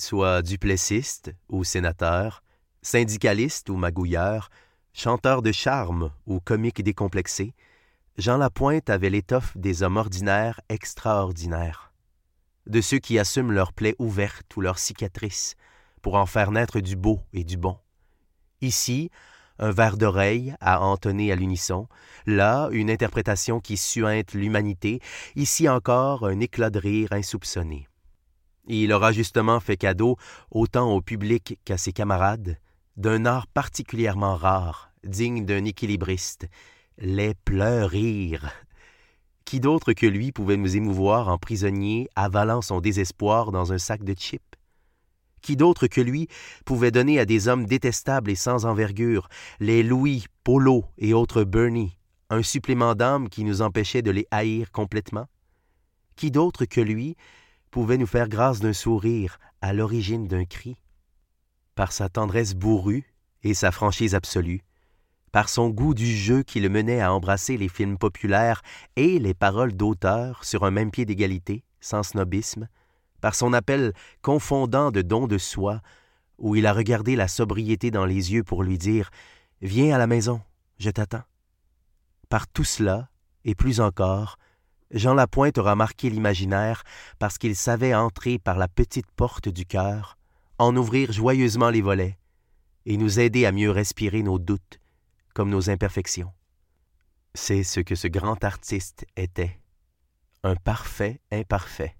[0.00, 2.42] Soit duplessiste ou sénateur,
[2.82, 4.48] syndicaliste ou magouilleur,
[4.92, 7.54] chanteur de charme ou comique décomplexé,
[8.16, 11.92] Jean Lapointe avait l'étoffe des hommes ordinaires extraordinaires,
[12.66, 15.54] de ceux qui assument leurs plaies ouvertes ou leurs cicatrices
[16.02, 17.78] pour en faire naître du beau et du bon.
[18.62, 19.10] Ici,
[19.58, 21.86] un verre d'oreille à entonner à l'unisson,
[22.26, 25.00] là, une interprétation qui suinte l'humanité,
[25.36, 27.89] ici encore un éclat de rire insoupçonné.
[28.72, 30.16] Il aura justement fait cadeau,
[30.52, 32.56] autant au public qu'à ses camarades,
[32.96, 36.46] d'un art particulièrement rare, digne d'un équilibriste,
[36.96, 38.48] les pleurs-rires.
[39.44, 44.04] Qui d'autre que lui pouvait nous émouvoir en prisonnier avalant son désespoir dans un sac
[44.04, 44.54] de chips?
[45.42, 46.28] Qui d'autre que lui
[46.64, 49.28] pouvait donner à des hommes détestables et sans envergure,
[49.58, 54.70] les Louis, Polo et autres Bernie, un supplément d'âme qui nous empêchait de les haïr
[54.70, 55.26] complètement?
[56.14, 57.16] Qui d'autre que lui
[57.70, 60.76] pouvait nous faire grâce d'un sourire à l'origine d'un cri?
[61.74, 64.62] Par sa tendresse bourrue et sa franchise absolue,
[65.32, 68.62] par son goût du jeu qui le menait à embrasser les films populaires
[68.96, 72.68] et les paroles d'auteur sur un même pied d'égalité, sans snobisme,
[73.20, 75.80] par son appel confondant de don de soi,
[76.38, 79.10] où il a regardé la sobriété dans les yeux pour lui dire
[79.62, 80.40] Viens à la maison,
[80.78, 81.22] je t'attends.
[82.28, 83.10] Par tout cela,
[83.44, 84.38] et plus encore,
[84.92, 86.82] Jean Lapointe aura marqué l'imaginaire
[87.18, 90.18] parce qu'il savait entrer par la petite porte du cœur,
[90.58, 92.18] en ouvrir joyeusement les volets,
[92.86, 94.80] et nous aider à mieux respirer nos doutes,
[95.34, 96.32] comme nos imperfections.
[97.34, 99.60] C'est ce que ce grand artiste était,
[100.42, 101.96] un parfait imparfait.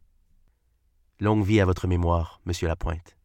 [1.21, 3.17] Longue vie à votre mémoire, Monsieur Lapointe.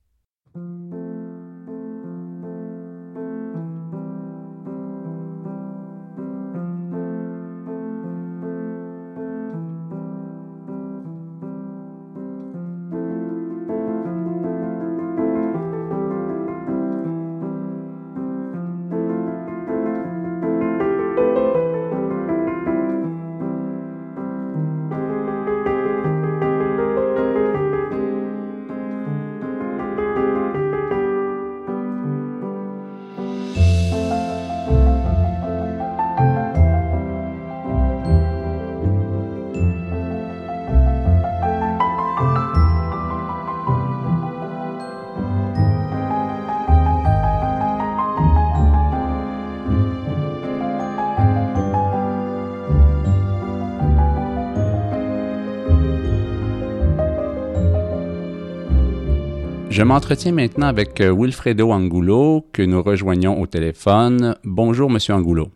[59.75, 64.37] Je m'entretiens maintenant avec euh, Wilfredo Angulo, que nous rejoignons au téléphone.
[64.45, 65.49] Bonjour, Monsieur Angulo.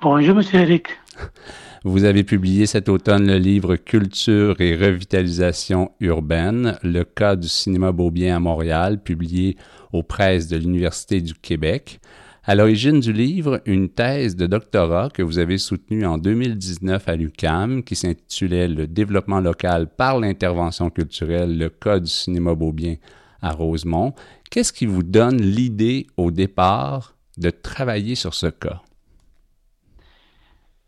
[0.00, 0.86] Bonjour, Monsieur Eric.
[1.84, 7.90] Vous avez publié cet automne le livre Culture et revitalisation urbaine, le cas du cinéma
[7.90, 9.56] Beaubien à Montréal, publié
[9.92, 11.98] aux presses de l'Université du Québec.
[12.44, 17.16] À l'origine du livre, une thèse de doctorat que vous avez soutenue en 2019 à
[17.16, 22.94] l'UCAM qui s'intitulait Le développement local par l'intervention culturelle, le cas du cinéma Beaubien
[23.44, 24.14] à Rosemont.
[24.50, 28.80] Qu'est-ce qui vous donne l'idée au départ de travailler sur ce cas?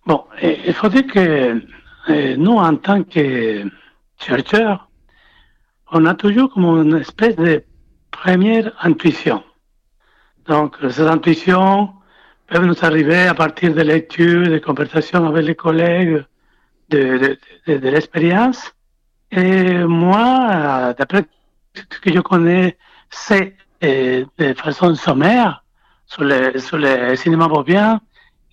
[0.06, 1.60] Bon, il faut dire que
[2.08, 3.64] euh, nous, en tant que
[4.18, 4.88] chercheurs,
[5.90, 7.64] on a toujours comme une espèce de
[8.10, 9.42] première intuition.
[10.46, 11.90] Donc, ces intuitions
[12.46, 16.24] peuvent nous arriver à partir de lectures, de conversations avec les collègues,
[16.90, 18.72] de, de, l'expérience.
[19.32, 21.35] Et moi, d'après ce
[22.00, 22.76] que je connais,
[23.10, 25.64] c'est euh, de façon sommaire
[26.06, 28.00] sur le, sur le cinéma bobien.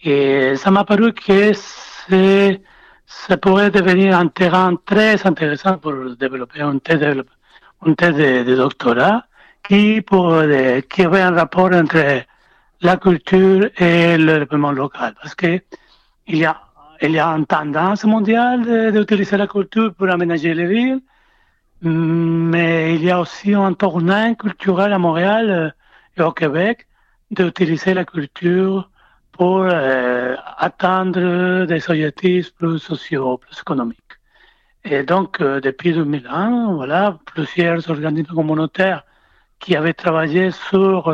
[0.03, 6.81] Et ça m'a paru que ça pourrait devenir un terrain très intéressant pour développer une
[6.81, 7.23] thèse
[7.85, 9.25] une thèse de, doctorat
[9.67, 10.41] qui, pour,
[10.89, 12.23] qui avait un rapport entre
[12.81, 15.15] la culture et le développement local.
[15.21, 15.59] Parce que
[16.27, 16.59] il y a,
[17.01, 21.01] il y a une tendance mondiale d'utiliser la culture pour aménager les villes
[21.83, 25.69] mais il y a aussi un tournant culturel à Montréal euh,
[26.17, 26.87] et au Québec
[27.31, 28.89] d'utiliser la culture
[29.33, 33.99] pour euh, atteindre des objectifs plus sociaux, plus économiques.
[34.85, 39.03] Et donc, euh, depuis 2001, voilà, plusieurs organismes communautaires
[39.59, 41.09] qui avaient travaillé sur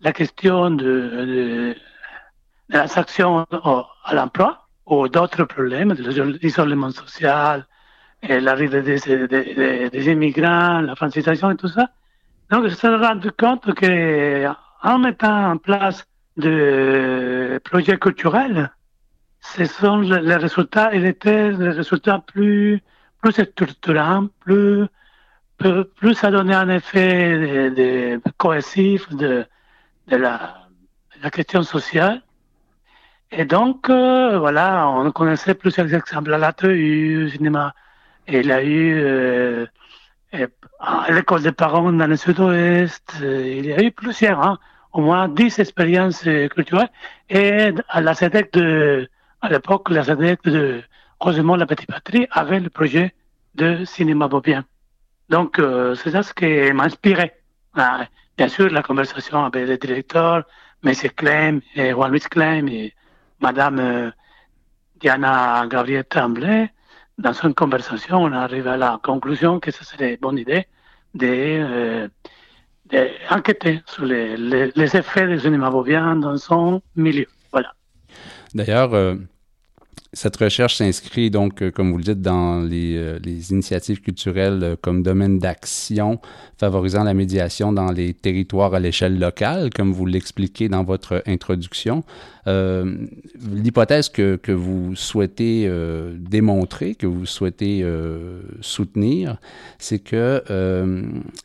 [0.00, 1.76] la question de, de,
[2.70, 7.66] la actions à l'emploi ou d'autres problèmes, de l'isolement social,
[8.22, 11.90] l'arrivée des, des, immigrants, la francisation et tout ça.
[12.50, 14.46] Donc, je me suis rendu compte que
[14.82, 18.70] en mettant en place des projets culturels,
[19.40, 22.82] ce sont les résultats, ils étaient des résultats plus,
[23.20, 24.86] plus structurants, plus,
[25.58, 29.44] plus, ça donnait un effet de, cohésif de,
[30.08, 30.68] de, la,
[31.32, 32.22] question sociale.
[33.30, 37.74] Et donc, euh, voilà, on connaissait plusieurs exemples à la au cinéma
[38.28, 39.66] il a eu euh,
[40.80, 44.58] à l'école des parents dans le sud-ouest, euh, il y a eu plusieurs, hein,
[44.92, 46.90] au moins dix expériences euh, culturelles.
[47.30, 49.08] Et à la SEDEC de,
[49.40, 50.82] à l'époque, la SEDEC de
[51.20, 53.14] Rosemont la Petite Patrie avait le projet
[53.54, 54.64] de cinéma bobien.
[55.28, 57.32] Donc, euh, c'est ça ce qui m'a inspiré.
[57.74, 60.44] Ah, bien sûr, la conversation avec le directeur,
[60.84, 60.92] M.
[61.16, 62.94] Clem, et Juan Luis Clem et
[63.40, 64.10] Madame euh,
[65.00, 66.70] Diana Gabriel Tremblay,
[67.18, 70.66] dans une conversation, on arrive à la conclusion que ce serait une bonne idée
[71.14, 72.10] d'enquêter
[73.76, 77.26] de, sur les, les, effets du cinéma bovien dans son milieu.
[77.52, 77.72] Voilà.
[78.54, 79.16] D'ailleurs, euh,
[80.14, 83.18] cette recherche s'inscrit donc, euh, comme vous le dites, dans les, euh,
[83.50, 86.18] initiatives culturelles euh, comme domaine d'action
[86.56, 92.02] favorisant la médiation dans les territoires à l'échelle locale, comme vous l'expliquez dans votre introduction.
[92.46, 95.70] L'hypothèse que, vous souhaitez
[96.18, 97.84] démontrer, que vous souhaitez
[98.62, 99.36] soutenir,
[99.78, 100.42] c'est que,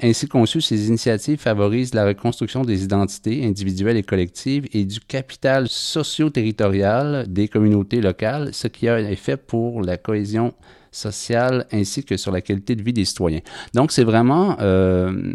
[0.01, 5.67] ainsi conçues, ces initiatives favorisent la reconstruction des identités individuelles et collectives et du capital
[5.67, 10.53] socio-territorial des communautés locales, ce qui a un effet pour la cohésion
[10.91, 13.41] sociale ainsi que sur la qualité de vie des citoyens.
[13.73, 15.33] Donc, c'est vraiment euh,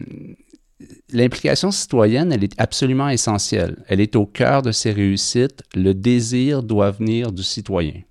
[1.10, 3.84] l'implication citoyenne, elle est absolument essentielle.
[3.88, 5.62] Elle est au cœur de ces réussites.
[5.74, 8.02] Le désir doit venir du citoyen.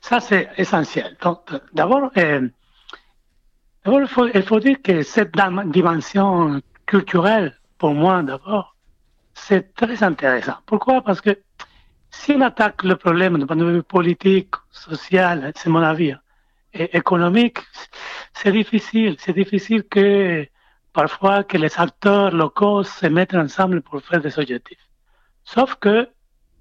[0.00, 1.16] Ça, c'est essentiel.
[1.22, 1.40] Donc,
[1.72, 2.48] d'abord, euh,
[3.86, 5.32] il faut dire que cette
[5.66, 8.76] dimension culturelle, pour moi, d'abord,
[9.34, 10.56] c'est très intéressant.
[10.66, 11.02] Pourquoi?
[11.02, 11.38] Parce que
[12.12, 16.14] si on attaque le problème de point de vue politique, social, c'est mon avis,
[16.74, 17.58] économique,
[18.32, 19.16] c'est difficile.
[19.18, 20.46] C'est difficile que
[20.92, 24.86] parfois que les acteurs locaux se mettent ensemble pour faire des objectifs.
[25.44, 26.08] Sauf que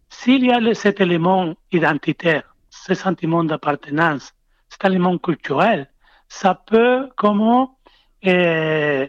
[0.09, 4.33] s'il y a cet élément identitaire, ce sentiment d'appartenance,
[4.69, 5.89] cet élément culturel,
[6.27, 7.77] ça peut comment
[8.25, 9.07] euh,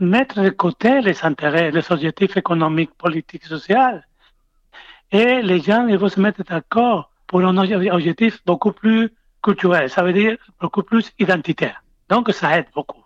[0.00, 4.00] mettre de côté les intérêts, les objectifs économiques, politiques, sociaux.
[5.12, 10.02] Et les gens ils vont se mettre d'accord pour un objectif beaucoup plus culturel, ça
[10.02, 11.82] veut dire beaucoup plus identitaire.
[12.08, 13.04] Donc ça aide beaucoup.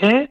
[0.00, 0.28] Et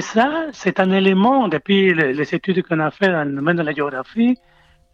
[0.00, 3.72] ça, c'est un élément, depuis les, études qu'on a fait dans le domaine de la
[3.72, 4.36] géographie,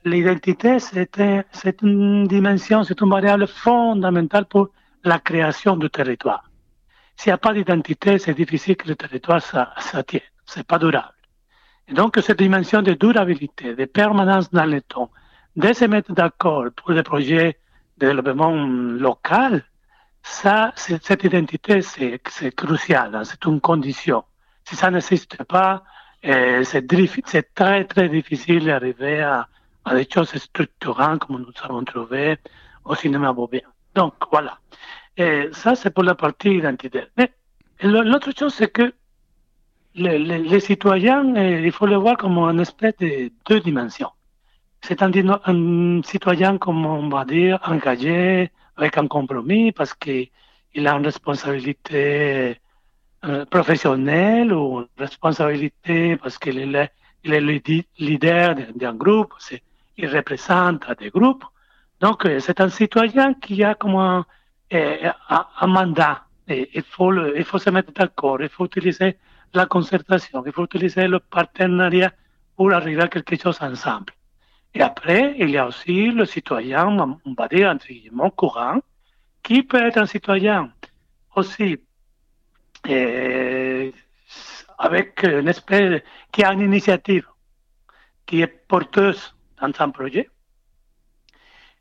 [0.05, 4.69] l'identité, c'est une dimension, c'est une variable fondamentale pour
[5.03, 6.45] la création du territoire.
[7.17, 10.23] S'il n'y a pas d'identité, c'est difficile que le territoire s'attienne.
[10.47, 11.15] C'est pas durable.
[11.91, 15.11] Donc, cette dimension de durabilité, de permanence dans le temps,
[15.57, 17.59] de se mettre d'accord pour des projets
[17.99, 19.65] de développement local,
[20.23, 22.19] ça, cette identité, c'est
[22.57, 24.25] crucial, hein, c'est une condition.
[24.65, 25.85] Si ça n'existe pas,
[26.25, 29.47] euh, c'est très, très difficile d'arriver à,
[29.85, 32.39] à, des choses structurantes comme nous avons trouvé
[32.87, 33.69] au cinéma bobien.
[33.95, 34.59] Donc, voilà.
[35.19, 37.09] Et ça, c'est pour la partie identitaire.
[37.19, 37.31] Mais
[37.83, 38.95] l'autre chose, c'est que
[39.95, 44.11] les, les, citoyens, euh, il faut le voir comme une espèce de deux dimensions.
[44.83, 45.11] C'est un,
[46.03, 50.29] citoyen, comme on va dire, engagé, avec un compromis, parce qu'il
[50.87, 52.61] a une responsabilité
[53.25, 57.61] euh, professionnel ou une responsabilité parce qu'il est, il est le
[57.99, 59.33] leader d'un groupe,
[59.97, 61.45] il représente des groupes.
[62.01, 64.27] Donc, euh, c'est un citoyen qui a comme un,
[65.67, 66.25] mandat.
[66.49, 69.17] Et il, faut le, il faut se mettre d'accord, il faut utiliser
[69.55, 72.13] la concertation, il faut utiliser le partenariat
[72.57, 74.13] pour arriver à quelque chose ensemble.
[74.75, 78.81] Et après, il y a aussi le citoyen, on va dire, entre guillemets, courant,
[79.43, 80.73] qui peut être un citoyen
[81.37, 81.79] aussi
[82.87, 83.93] et
[84.79, 87.27] avec une espèce qui a une initiative
[88.27, 90.29] qui est porteuse dans un projet.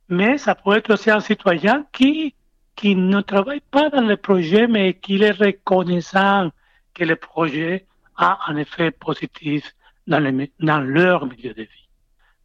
[0.09, 2.35] Mais ça peut être aussi un citoyen qui,
[2.75, 6.51] qui ne travaille pas dans le projet, mais qui est reconnaissant
[6.93, 7.85] que le projet
[8.17, 9.73] a un effet positif
[10.07, 11.89] dans, le, dans leur milieu de vie.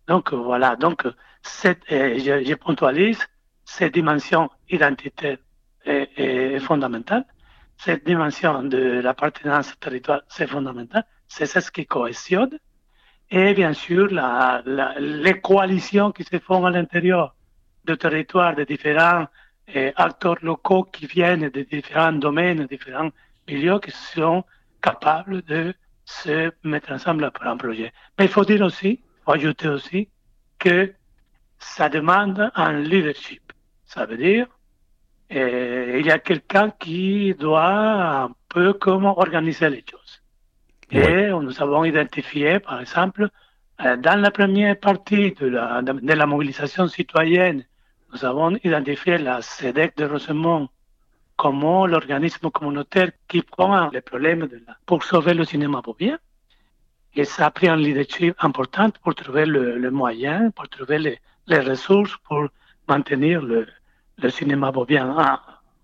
[0.06, 1.06] Donc voilà, donc
[1.42, 3.20] cette, je, je, puntualise,
[3.64, 5.38] cette dimension identitaire
[5.84, 7.24] est, fondamentale
[7.78, 11.04] cette dimension de l'appartenance territoire, c'est fondamental.
[11.28, 12.58] C'est ce qui cohésionne.
[13.30, 14.08] Et bien sûr,
[14.98, 17.36] les coalitions qui se font à l'intérieur
[17.84, 19.26] du territoire de différents
[19.96, 23.10] acteurs locaux qui viennent de différents domaines, différents
[23.48, 24.44] milieux, qui sont
[24.82, 27.92] capables de se mettre ensemble pour un projet.
[28.18, 30.08] Mais il faut dire aussi, il faut ajouter aussi
[30.58, 30.92] que
[31.58, 33.52] ça demande un leadership.
[33.84, 34.46] Ça veut dire
[35.30, 40.22] et il y a quelqu'un qui doit un peu comment organiser les choses.
[40.90, 43.28] Et nous avons identifié, par exemple,
[43.84, 47.64] euh, dans la première partie de la, de la mobilisation citoyenne,
[48.12, 50.68] nous avons identifié la CEDEC de Rosemont
[51.38, 54.48] comme l'organisme communautaire qui prend les problèmes
[54.86, 56.18] pour sauver le cinéma bovien.
[57.14, 61.60] Et ça a pris un leadership important pour trouver le, le moyen, pour trouver les,
[61.70, 62.48] ressources pour
[62.88, 63.66] maintenir le,
[64.30, 65.06] cinéma bovien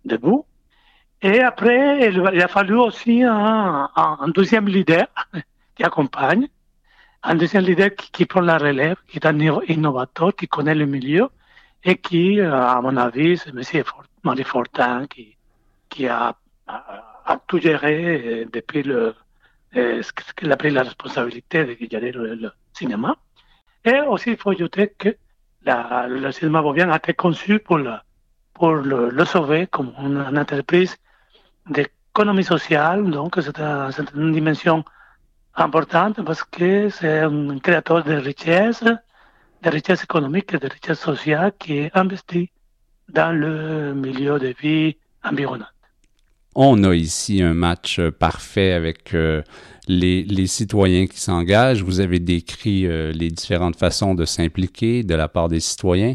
[0.05, 0.45] debout.
[1.23, 5.07] Et après, il, a fallu aussi un, un, deuxième leader
[5.77, 6.49] qui accompagne,
[7.23, 9.39] un deuxième leader qui, prend la relève, qui est un
[9.69, 11.29] innovateur, qui connaît le milieu
[11.85, 13.85] et qui, euh, à mon avis, c'est M.
[14.25, 15.37] Marie Fortin qui,
[15.95, 16.35] qui a,
[16.67, 19.15] a, tout géré euh, depuis le,
[19.77, 20.03] euh,
[20.37, 23.17] qu'il a pris la responsabilité de gérer le, cinéma.
[23.85, 25.11] Et aussi, il faut ajouter que
[25.65, 27.79] la, le cinéma bovien a été conçu pour,
[28.55, 30.97] pour le, sauver comme une entreprise
[31.75, 33.59] d'économie sociale, donc c'est
[34.15, 34.85] une dimension
[35.55, 38.83] importante parce que c'est un créateur de richesse,
[39.63, 42.51] de richesse économique et de richesse sociale qui investit
[43.09, 45.74] dans le milieu de vie environnant.
[46.55, 49.43] On a ici un match parfait avec euh,
[49.89, 51.83] les, les, citoyens qui s'engagent.
[51.83, 56.15] Vous avez décrit euh, les différentes façons de s'impliquer de la part des citoyens.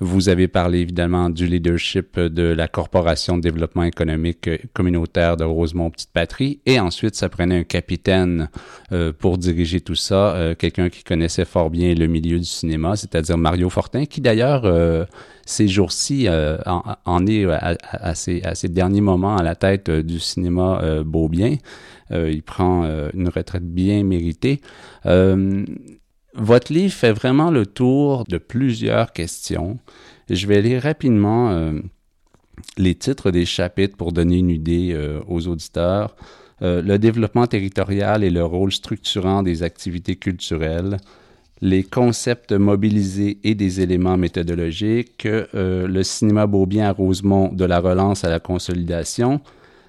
[0.00, 5.90] Vous avez parlé évidemment du leadership de la Corporation de développement économique communautaire de Rosemont
[5.90, 6.60] Petite Patrie.
[6.66, 8.50] Et ensuite, ça prenait un capitaine
[8.92, 12.94] euh, pour diriger tout ça, euh, quelqu'un qui connaissait fort bien le milieu du cinéma,
[12.96, 15.06] c'est-à-dire Mario Fortin, qui d'ailleurs, euh,
[15.46, 21.02] ces jours-ci, en, est à, ces, à, ces, derniers moments à la tête du cinéma
[21.06, 21.56] Beaubien.
[22.10, 22.84] il prend
[23.14, 24.60] une retraite bien méritée.
[26.38, 29.78] Votre livre fait vraiment le tour de plusieurs questions.
[30.28, 31.80] Je vais lire rapidement euh,
[32.76, 36.14] les titres des chapitres pour donner une idée euh, aux auditeurs.
[36.60, 40.98] Euh, le développement territorial et le rôle structurant des activités culturelles,
[41.62, 48.24] les concepts mobilisés et des éléments méthodologiques, le cinéma Beaubien à Rosemont de la relance
[48.24, 49.40] à la consolidation,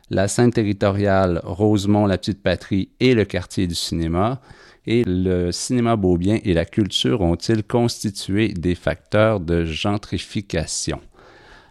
[0.10, 4.39] la scène territoriale Rosemont, la petite patrie et le quartier du cinéma,
[4.88, 10.99] et le cinéma Beaubien et la culture ont-ils constitué des facteurs de gentrification?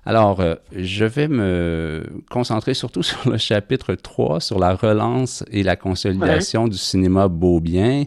[0.09, 5.65] Alors, euh, je vais me concentrer surtout sur le chapitre 3, sur la relance et
[5.65, 8.05] la consolidation du cinéma Beaubien.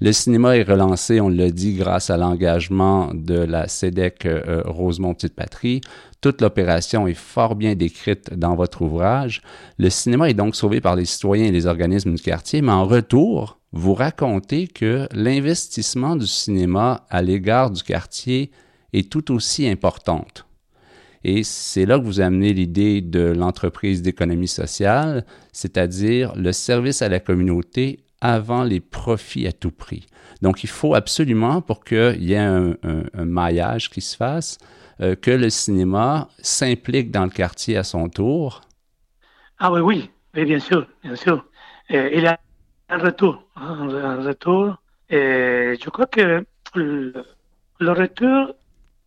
[0.00, 5.14] Le cinéma est relancé, on l'a dit, grâce à l'engagement de la CEDEC euh, Rosemont
[5.14, 5.80] Petite Patrie.
[6.20, 9.42] Toute l'opération est fort bien décrite dans votre ouvrage.
[9.76, 12.86] Le cinéma est donc sauvé par les citoyens et les organismes du quartier, mais en
[12.86, 18.50] retour, vous racontez que l'investissement du cinéma à l'égard du quartier
[18.92, 20.46] est tout aussi importante.
[21.22, 27.08] Et c'est là que vous amenez l'idée de l'entreprise d'économie sociale, c'est-à-dire le service à
[27.08, 30.06] la communauté avant les profits à tout prix.
[30.42, 32.74] Donc, il faut absolument, pour qu'il y ait un,
[33.14, 34.58] maillage qui se fasse,
[35.00, 38.62] euh, que le cinéma s'implique dans le quartier à son tour.
[39.58, 41.44] Ah oui, oui, bien sûr, bien sûr.
[41.90, 42.38] Euh, il y a
[42.90, 44.76] un retour, un retour.
[45.08, 47.24] Et je crois que le,
[47.80, 48.54] retour,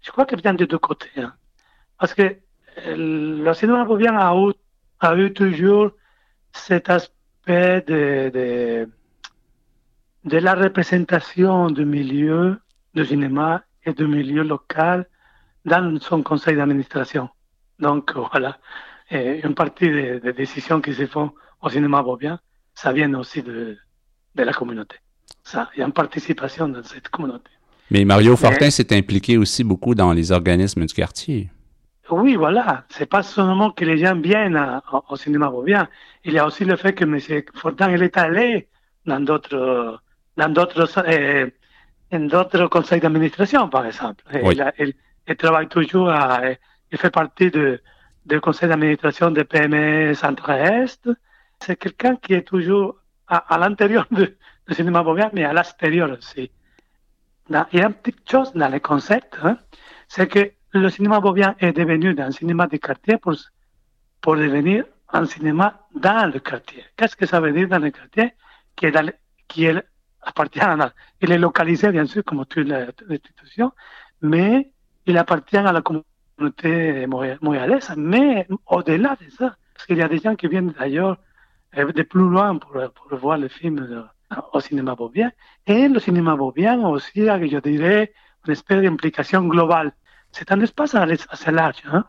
[0.01, 1.09] je crois qu'il vient des deux côtés.
[1.17, 1.33] Hein.
[1.99, 4.53] Parce que euh, le cinéma revient a eu,
[4.99, 5.91] a eu toujours
[6.53, 8.87] cet aspect de,
[10.23, 12.59] de, la représentation du milieu
[12.93, 15.07] du cinéma et du milieu local
[15.65, 17.29] dans son conseil d'administration.
[17.79, 18.57] Donc voilà,
[19.11, 21.31] une partie des, des, décisions qui se font
[21.61, 22.39] au cinéma Beaubien
[22.83, 23.77] ça vient aussi de,
[24.35, 24.97] de la communauté.
[25.51, 27.51] Ça, il y a une participation dans cette communauté.
[27.91, 31.49] Mais Mario Fortin s'est impliqué aussi beaucoup dans les organismes du quartier.
[32.09, 32.83] Oui, voilà.
[32.89, 34.61] C'est pas seulement que les gens viennent
[35.09, 35.87] au cinéma Beaubien.
[36.25, 37.17] Il y a aussi le fait que M.
[37.55, 38.67] Fortin il est allé
[39.05, 40.01] dans d'autres,
[40.35, 41.47] dans d'autres, euh,
[42.33, 44.23] d'autres conseils d'administration, par exemple.
[44.79, 44.93] Il,
[45.27, 46.41] il, travaille toujours à,
[46.91, 47.79] il fait partie de,
[48.25, 51.07] du conseil d'administration de PME Centre-Est
[51.63, 52.97] c'est quelqu'un qui est toujours
[53.27, 54.27] à, l'intérieur du
[54.71, 56.51] cinéma Beaubien, mais à l'extérieur aussi.
[57.49, 59.57] il y a une petite chose dans le concept, hein,
[60.07, 63.35] c'est que le cinéma Beaubien est devenu un cinéma de quartier pour,
[64.21, 66.83] pour devenir un cinéma dans le quartier.
[66.97, 68.33] Qu'est-ce que ça veut dire dans le quartier?
[68.75, 69.83] Qui est, qui est
[70.21, 70.91] appartient à,
[71.21, 73.71] il est localisé bien sûr comme toute l'institution,
[74.21, 74.71] mais
[75.05, 80.17] il appartient à la communauté montréalaise, mais au-delà de ça, parce qu'il y a des
[80.17, 81.17] gens qui viennent d'ailleurs
[81.75, 82.77] de plus loin pour,
[83.11, 84.07] voir le film
[84.51, 85.31] au cinéma Beaubien.
[85.67, 88.13] Et le cinéma Beaubien aussi, je dirais,
[88.45, 89.93] une espèce d'implication globale.
[90.31, 91.83] C'est un espace assez large.
[91.91, 92.05] Hein?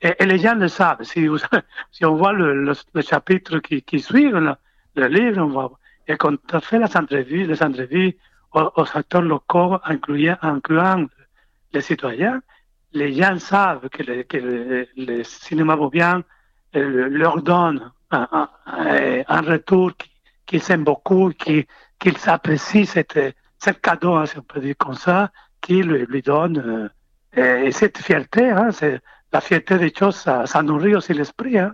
[0.00, 1.02] Et, les gens le savent.
[1.02, 1.26] Si,
[1.90, 4.54] si on voit le, le, chapitre qui, qui suit le,
[4.94, 5.78] le, livre, on voit.
[6.06, 8.16] Et quand on fait les entrevues, les entrevues
[8.52, 11.06] aux, acteurs locaux, incluant, incluant
[11.72, 12.40] les citoyens,
[12.92, 16.22] les gens savent que le, que le, cinéma Beaubien
[16.76, 19.92] euh, leur donne un, retour
[20.46, 21.66] qu'ils qui aiment beaucoup, qu'ils
[21.98, 23.18] qui apprécient cette,
[23.82, 25.30] cadeau, hein, si on peut dire comme ça,
[25.60, 26.90] qui lui, lui donne.
[27.36, 28.70] Euh, et cette fierté, hein,
[29.32, 31.58] la fierté des choses, ça, nourrit aussi l'esprit.
[31.58, 31.72] Hein.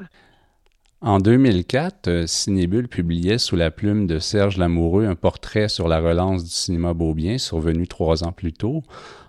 [1.01, 6.01] En 2004, euh, Cinébule publiait sous la plume de Serge Lamoureux un portrait sur la
[6.01, 8.82] relance du cinéma Beaubien, survenu trois ans plus tôt.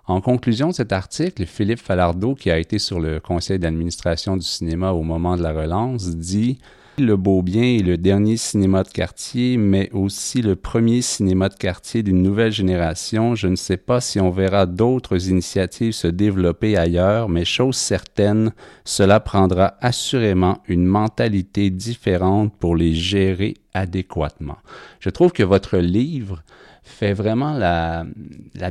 [0.08, 4.46] En conclusion de cet article, Philippe Falardeau, qui a été sur le conseil d'administration du
[4.46, 6.60] cinéma au moment de la relance, dit
[6.98, 12.04] le Beaubien est le dernier cinéma de quartier, mais aussi le premier cinéma de quartier
[12.04, 13.36] d'une nouvelle génération.
[13.36, 18.54] Je ne sais pas si on verra d'autres initiatives se développer ailleurs, mais chose certaine,
[18.86, 24.58] cela prendra assurément une mentalité différente pour les gérer adéquatement.
[25.00, 26.44] Je trouve que votre livre
[26.84, 28.06] fait vraiment la,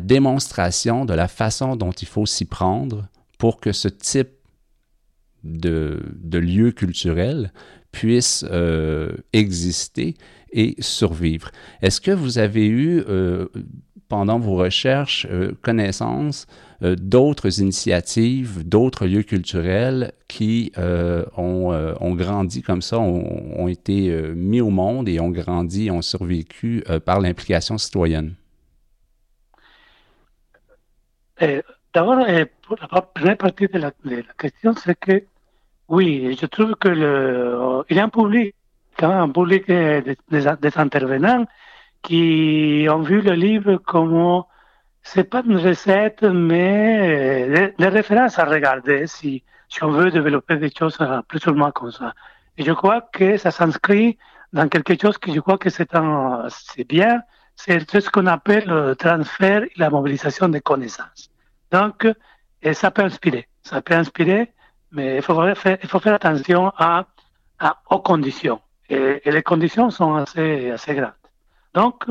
[0.00, 3.08] démonstration de la façon dont il faut s'y prendre
[3.38, 4.30] pour que ce type
[5.42, 7.52] de lieu culturel
[7.94, 10.14] puisse euh, exister
[10.52, 11.50] et survivre.
[11.80, 13.46] Est-ce que vous avez eu, euh,
[14.08, 16.46] pendant vos recherches, euh, connaissance
[16.98, 24.68] d'autres initiatives, d'autres lieux culturels qui ont, ont, grandi comme ça, ont, été mis au
[24.68, 28.34] monde et ont grandi, ont survécu par l'implication citoyenne?
[31.94, 33.92] D'abord, la première partie de la
[34.36, 35.22] question, c'est que
[35.88, 38.54] oui, je trouve que le, il y a un public,
[39.00, 41.46] un public des, intervenants
[42.02, 44.44] qui ont vu le livre comme
[45.02, 50.56] c'est pas une recette, mais des, des, références à regarder si, si on veut développer
[50.56, 52.14] des choses plus ou moins comme ça.
[52.56, 54.16] Et je crois que ça s'inscrit
[54.54, 55.90] dans quelque chose que je crois que c'est
[56.48, 57.22] c'est bien,
[57.56, 61.30] c'est ce qu'on appelle le transfert et la mobilisation des connaissances.
[61.70, 62.08] Donc,
[62.72, 64.53] ça peut inspirer, ça peut inspirer
[64.94, 65.34] mais il faut
[66.00, 66.72] faire, attention
[67.90, 68.60] aux conditions.
[68.88, 71.12] Et, les conditions sont assez, assez grandes.
[71.74, 72.06] Donc,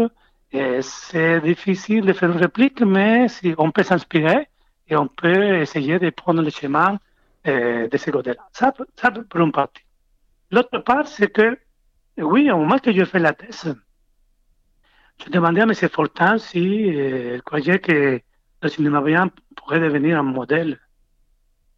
[0.82, 4.48] c'est difficile de faire une réplique, mais si on peut s'inspirer
[4.88, 7.00] et on peut essayer de prendre le chemin
[7.48, 8.48] euh, de ce côté-là.
[8.52, 9.84] Ça, ça, pour une partie.
[10.52, 11.58] L'autre part, c'est que,
[12.18, 13.76] oui, au moment que je fais la thèse,
[15.24, 15.74] je demandais à M.
[15.74, 18.22] Fortin si euh, croyait que
[18.62, 20.80] le cinéma bien pourrait devenir un modèle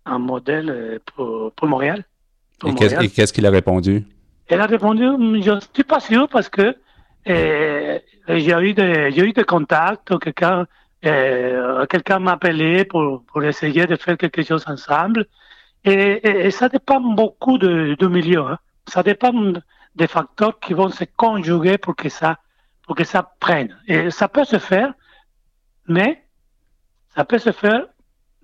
[0.06, 2.04] un modèle euh, pour, pour Montréal.
[2.60, 4.06] Pour et qu'est-ce qu'il a répondu?
[4.48, 5.04] Elle a répondu,
[5.42, 6.76] je ne suis pas sûr parce que
[7.28, 10.68] euh, j'ai eu des, j'ai eu des contacts, quelqu'un,
[11.06, 15.26] euh, quelqu'un m'a appelé pour, pour essayer de faire quelque chose ensemble.
[15.84, 18.42] Et, et, ça dépend beaucoup de, de milieu.
[18.42, 18.60] Hein.
[18.88, 19.34] Ça dépend
[19.96, 22.38] des facteurs qui vont se conjuguer pour que ça,
[22.86, 23.76] pour que ça prenne.
[23.88, 24.94] Et ça peut se faire,
[25.88, 26.24] mais
[27.16, 27.86] ça peut se faire,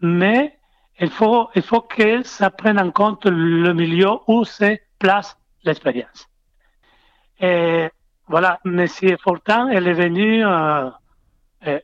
[0.02, 0.58] mais
[1.02, 6.28] il faut, il faut que ça prenne en compte le milieu où se place l'expérience.
[7.40, 7.90] Et
[8.28, 10.90] voilà, Monsieur Fortin, elle est venu, euh,
[11.62, 11.84] elle,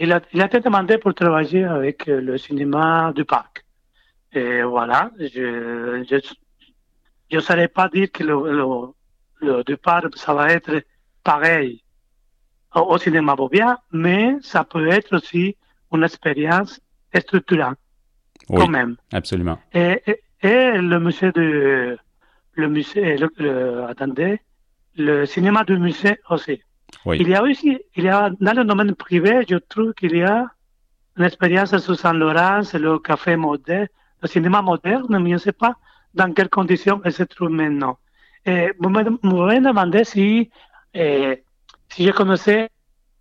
[0.00, 3.66] il, a, il a été demandé pour travailler avec le cinéma du parc.
[4.32, 6.04] Et voilà, je
[7.30, 8.66] je ne saurais pas dire que le, le,
[9.46, 10.82] le du parc, ça va être
[11.22, 11.84] pareil
[12.74, 15.56] au, au cinéma Bobia, mais ça peut être aussi
[15.92, 16.80] une expérience
[17.14, 17.76] structurante
[18.46, 18.96] quand même.
[19.12, 19.58] Absolument.
[19.72, 20.02] Et,
[20.42, 21.98] et, le musée de,
[22.54, 24.40] le musée, le, attendez,
[24.96, 26.60] le cinéma du musée aussi.
[27.04, 27.18] Oui.
[27.20, 30.22] Il y a aussi, il y a, dans le domaine privé, je trouve qu'il y
[30.22, 30.46] a
[31.16, 33.88] une expérience sous Saint-Laurent, c'est le café moderne,
[34.22, 35.74] le cinéma moderne, mais je ne sais pas
[36.14, 37.98] dans quelles conditions il se trouve maintenant.
[38.46, 40.50] Et vous me, me demandé si,
[40.94, 41.42] eh,
[41.88, 42.70] si je connaissais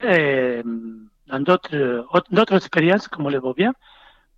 [0.02, 0.62] eh,
[1.28, 3.74] dans d'autres expériences comme le bien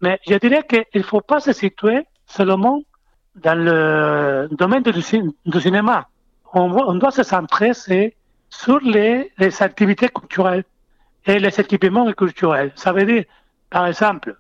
[0.02, 2.82] mais je dirais qu'il ne faut pas se situer seulement
[3.36, 6.08] dans le domaine du, cinéma.
[6.54, 7.74] On, on, doit se centrer
[8.50, 9.32] sur les,
[9.62, 10.64] activités culturelles
[11.26, 12.72] et les équipements culturels.
[12.76, 13.24] Ça veut dire,
[13.70, 14.36] par exemple,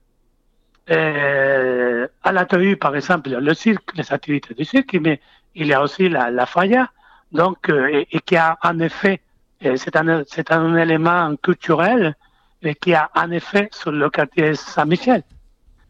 [0.90, 5.20] euh, à la télé, par exemple, le cirque, les activités du cirque, mais
[5.56, 6.90] il y a aussi la, la faya,
[7.32, 9.22] donc, euh, et, qui a en effet,
[9.66, 12.16] euh, c'est un, un élément culturel,
[12.62, 15.24] et qui a un effet sur le quartier Saint-Michel.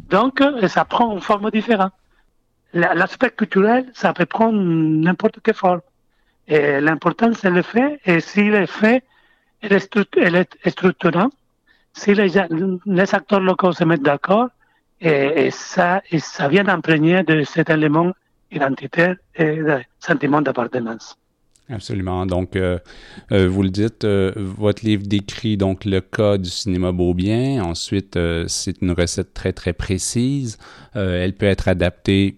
[0.07, 1.93] Donc, euh, ça prend une forme différente.
[2.73, 5.81] L'aspect culturel, ça peut prendre n'importe quelle forme.
[6.47, 7.99] Et l'important, c'est le fait.
[8.05, 9.03] Et si le fait
[9.61, 9.79] est,
[10.69, 11.29] structurant,
[11.93, 12.29] si les,
[12.85, 14.49] les, acteurs locaux se mettent d'accord,
[15.01, 16.01] et, ça,
[16.49, 18.11] vient d'imprégner de cet élément
[18.51, 19.59] identitaire et
[19.99, 21.18] sentiment d'appartenance.
[21.72, 22.26] Absolument.
[22.26, 22.80] Donc, euh,
[23.32, 27.63] euh, vous le dites, euh, votre livre décrit donc le cas du cinéma Beaubien.
[27.63, 30.57] Ensuite, euh, c'est une recette très très précise.
[30.95, 32.38] Euh, elle peut être adaptée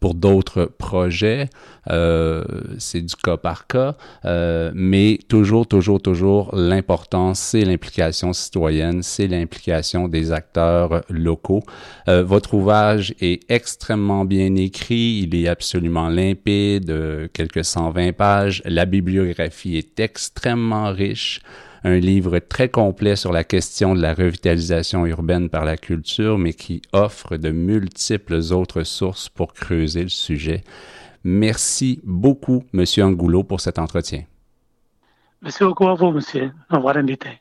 [0.00, 1.48] pour d'autres projets,
[1.90, 2.42] euh,
[2.78, 9.26] c'est du cas par cas, euh, mais toujours, toujours, toujours, l'important, c'est l'implication citoyenne, c'est
[9.26, 11.62] l'implication des acteurs locaux.
[12.08, 18.62] Euh, votre ouvrage est extrêmement bien écrit, il est absolument limpide, quelques 120 pages.
[18.64, 21.40] La bibliographie est extrêmement riche
[21.84, 26.52] un livre très complet sur la question de la revitalisation urbaine par la culture, mais
[26.52, 30.62] qui offre de multiples autres sources pour creuser le sujet.
[31.24, 34.24] Merci beaucoup, Monsieur Angoulot, pour cet entretien.
[35.42, 37.40] Merci beaucoup à vous, monsieur, d'avoir invité.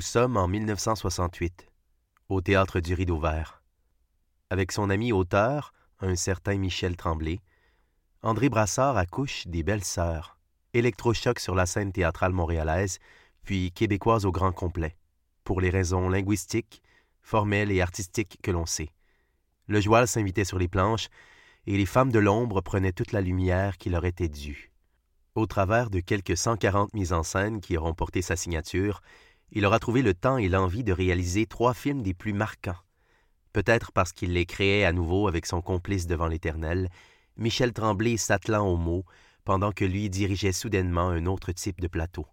[0.00, 1.66] Nous sommes en 1968,
[2.30, 3.62] au théâtre du Rideau Vert.
[4.48, 7.42] Avec son ami auteur, un certain Michel Tremblay,
[8.22, 10.38] André Brassard accouche des Belles Sœurs,
[10.72, 12.98] électrochoc sur la scène théâtrale montréalaise,
[13.42, 14.96] puis québécoise au grand complet,
[15.44, 16.80] pour les raisons linguistiques,
[17.20, 18.94] formelles et artistiques que l'on sait.
[19.66, 21.08] Le joual s'invitait sur les planches,
[21.66, 24.72] et les femmes de l'ombre prenaient toute la lumière qui leur était due.
[25.34, 29.02] Au travers de quelques 140 mises en scène qui auront porté sa signature,
[29.52, 32.78] il aura trouvé le temps et l'envie de réaliser trois films des plus marquants.
[33.52, 36.88] Peut-être parce qu'il les créait à nouveau avec son complice devant l'Éternel,
[37.36, 39.04] Michel Tremblay s'attelant aux mots
[39.44, 42.26] pendant que lui dirigeait soudainement un autre type de plateau.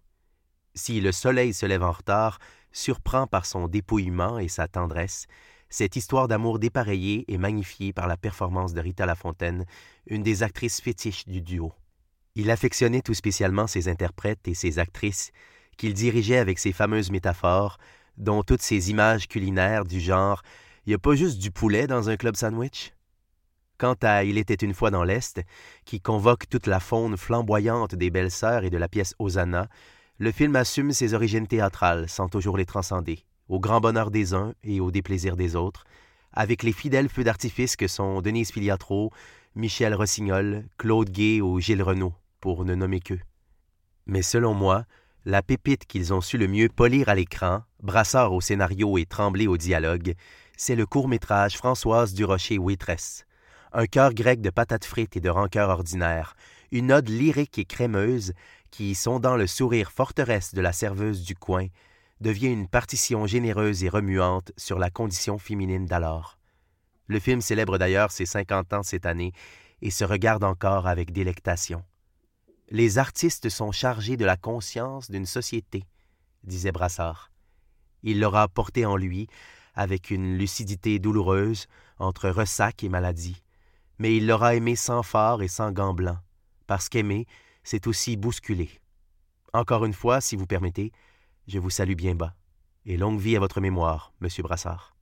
[0.74, 2.38] Si Le Soleil se lève en retard
[2.70, 5.26] surprend par son dépouillement et sa tendresse,
[5.70, 9.66] cette histoire d'amour dépareillée est magnifiée par la performance de Rita Lafontaine,
[10.06, 11.72] une des actrices fétiches du duo.
[12.34, 15.32] Il affectionnait tout spécialement ses interprètes et ses actrices,
[15.78, 17.78] qu'il dirigeait avec ses fameuses métaphores,
[18.18, 20.42] dont toutes ces images culinaires du genre
[20.84, 22.92] Il n'y a pas juste du poulet dans un club sandwich
[23.78, 25.40] Quant à Il était une fois dans l'Est,
[25.86, 29.68] qui convoque toute la faune flamboyante des belles sœurs et de la pièce Hosanna,
[30.18, 34.52] le film assume ses origines théâtrales sans toujours les transcender, au grand bonheur des uns
[34.64, 35.84] et au déplaisir des autres,
[36.32, 39.12] avec les fidèles feux d'artifice que sont Denise Filiatro,
[39.54, 43.20] Michel Rossignol, Claude Gay ou Gilles Renaud, pour ne nommer qu'eux.
[44.06, 44.84] Mais selon moi,
[45.24, 49.46] la pépite qu'ils ont su le mieux polir à l'écran, Brassard au scénario et Tremblay
[49.46, 50.14] au dialogue,
[50.56, 53.24] c'est le court-métrage Françoise Durocher Waitress.
[53.72, 56.34] Un cœur grec de patates frites et de rancœur ordinaire,
[56.72, 58.32] une ode lyrique et crémeuse
[58.70, 61.66] qui, sondant le sourire forteresse de la serveuse du coin,
[62.20, 66.38] devient une partition généreuse et remuante sur la condition féminine d'alors.
[67.06, 69.32] Le film célèbre d'ailleurs ses 50 ans cette année
[69.82, 71.82] et se regarde encore avec délectation.
[72.70, 75.84] Les artistes sont chargés de la conscience d'une société,
[76.44, 77.30] disait Brassard.
[78.02, 79.26] Il l'aura porté en lui,
[79.74, 81.66] avec une lucidité douloureuse,
[81.98, 83.42] entre ressac et maladie,
[83.98, 86.18] mais il l'aura aimé sans phare et sans gants blancs,
[86.66, 87.26] parce qu'aimer,
[87.64, 88.70] c'est aussi bousculer.
[89.54, 90.92] Encore une fois, si vous permettez,
[91.46, 92.34] je vous salue bien bas,
[92.84, 94.97] et longue vie à votre mémoire, monsieur Brassard.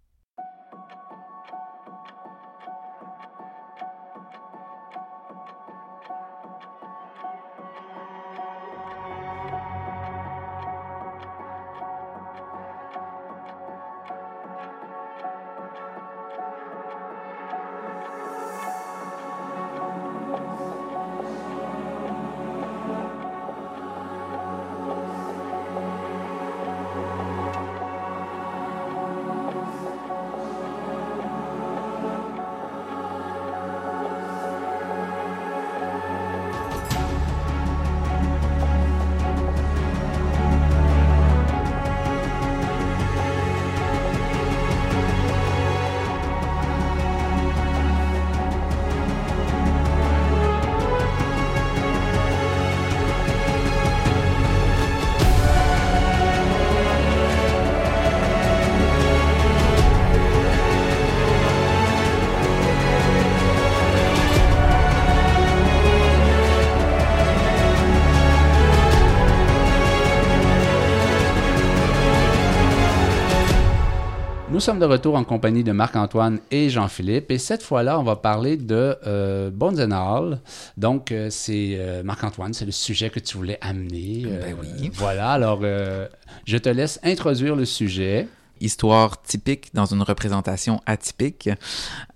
[74.66, 77.30] Sommes de retour en compagnie de Marc-Antoine et Jean-Philippe.
[77.30, 80.40] Et cette fois-là, on va parler de euh, Bones and All.
[80.76, 84.24] Donc, euh, c'est euh, Marc-Antoine, c'est le sujet que tu voulais amener.
[84.26, 84.90] Euh, Ben oui.
[84.92, 88.26] Voilà, alors je te laisse introduire le sujet.
[88.60, 91.50] histoire typique dans une représentation atypique.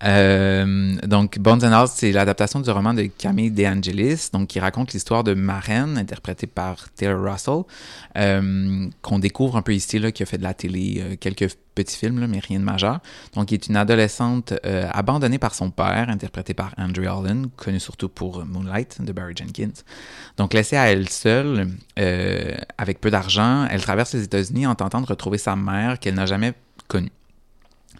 [0.03, 4.59] Euh, donc, Bones and Hearts, c'est l'adaptation du roman de Camille De Angelis, donc qui
[4.59, 7.61] raconte l'histoire de Maren, interprétée par Taylor Russell,
[8.17, 11.49] euh, qu'on découvre un peu ici, là, qui a fait de la télé, euh, quelques
[11.75, 12.99] petits films, là, mais rien de majeur.
[13.33, 17.79] Donc, qui est une adolescente euh, abandonnée par son père, interprétée par Andrew Allen, connu
[17.79, 19.83] surtout pour Moonlight de Barry Jenkins.
[20.37, 21.69] Donc, laissée à elle seule,
[21.99, 26.15] euh, avec peu d'argent, elle traverse les États-Unis en tentant de retrouver sa mère qu'elle
[26.15, 26.53] n'a jamais
[26.87, 27.11] connue.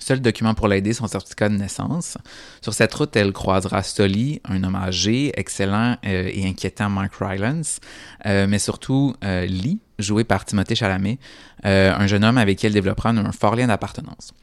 [0.02, 2.18] Seul document pour l'aider, son certificat de naissance.
[2.62, 7.80] Sur cette route, elle croisera Sully, un homme âgé, excellent euh, et inquiétant Mark Rylance,
[8.26, 11.20] euh, mais surtout euh, Lee, joué par Timothée Chalamet,
[11.64, 14.34] un jeune homme avec qui elle développera un fort lien d'appartenance.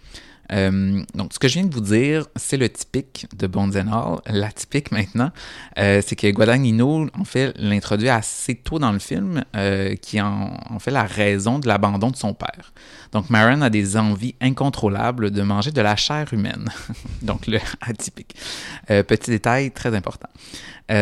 [0.52, 3.92] Euh, donc, ce que je viens de vous dire, c'est le typique de Bones and
[3.92, 4.34] All.
[4.34, 5.30] L'atypique maintenant,
[5.78, 10.78] euh, c'est que Guadagnino, en fait, l'introduit assez tôt dans le film, euh, qui en,
[10.78, 12.72] fait la raison de l'abandon de son père.
[13.12, 16.68] Donc, Maron a des envies incontrôlables de manger de la chair humaine.
[17.22, 18.34] donc, le atypique.
[18.86, 20.28] Petit détail très important.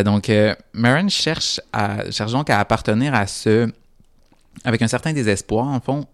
[0.04, 0.30] Donc,
[0.72, 3.70] Maron cherche, à, donc à appartenir à ce
[4.64, 6.06] avec un certain désespoir, en fond,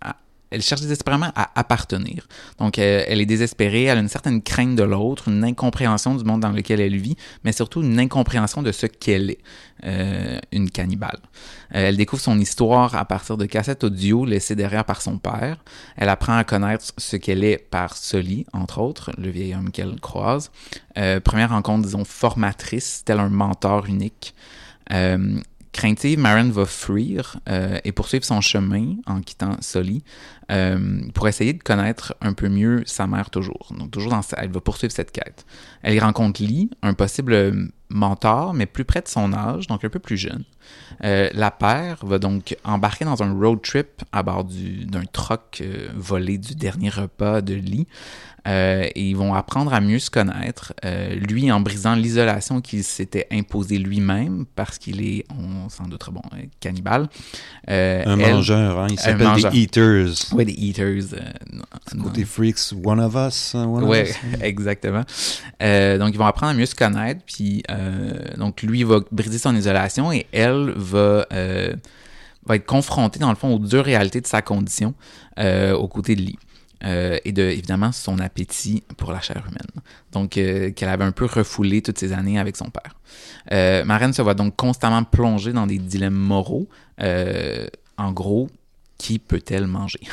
[0.00, 0.16] à-
[0.54, 2.28] elle cherche désespérément à appartenir.
[2.58, 6.40] Donc, elle est désespérée, elle a une certaine crainte de l'autre, une incompréhension du monde
[6.40, 9.38] dans lequel elle vit, mais surtout une incompréhension de ce qu'elle est,
[9.84, 11.18] euh, une cannibale.
[11.74, 15.58] Euh, elle découvre son histoire à partir de cassettes audio laissées derrière par son père.
[15.96, 19.98] Elle apprend à connaître ce qu'elle est par Sully, entre autres, le vieil homme qu'elle
[20.00, 20.52] croise.
[20.96, 24.34] Euh, première rencontre, disons, formatrice, tel un mentor unique.
[25.74, 30.02] Craintive, Maren va fuir euh, et poursuivre son chemin en quittant Sully
[30.50, 33.72] euh, pour essayer de connaître un peu mieux sa mère toujours.
[33.78, 35.44] Donc toujours dans elle va poursuivre cette quête.
[35.82, 39.88] Elle y rencontre Lee, un possible mentor, mais plus près de son âge, donc un
[39.88, 40.44] peu plus jeune.
[41.04, 45.58] Euh, la paire va donc embarquer dans un road trip à bord du- d'un troc
[45.60, 47.86] euh, volé du dernier repas de Lee.
[48.46, 52.84] Euh, et ils vont apprendre à mieux se connaître, euh, lui en brisant l'isolation qu'il
[52.84, 57.08] s'était imposé lui-même, parce qu'il est, on s'en doute, bon, euh, cannibale.
[57.70, 60.10] Euh, Un elle- mangeur, hein, il s'appelle des Eaters.
[60.32, 61.14] Ouais, des Eaters.
[61.14, 61.98] euh.
[62.02, 63.54] Côté Freaks, One of Us.
[63.54, 64.16] hein, one of Ouais, us.
[64.42, 65.04] exactement.
[65.62, 67.22] Euh, donc, ils vont apprendre à mieux se connaître.
[67.26, 71.74] Puis, euh, donc, lui va briser son isolation et elle va, euh,
[72.46, 74.92] va être confrontée, dans le fond, aux dures réalités de sa condition
[75.38, 76.38] euh, aux côtés de Lee.
[76.84, 79.82] Euh, et de, évidemment, son appétit pour la chair humaine.
[80.12, 82.96] Donc, euh, qu'elle avait un peu refoulé toutes ces années avec son père.
[83.52, 86.68] Euh, Marraine se voit donc constamment plongée dans des dilemmes moraux.
[87.96, 88.48] En gros,
[88.98, 90.00] qui peut-elle manger?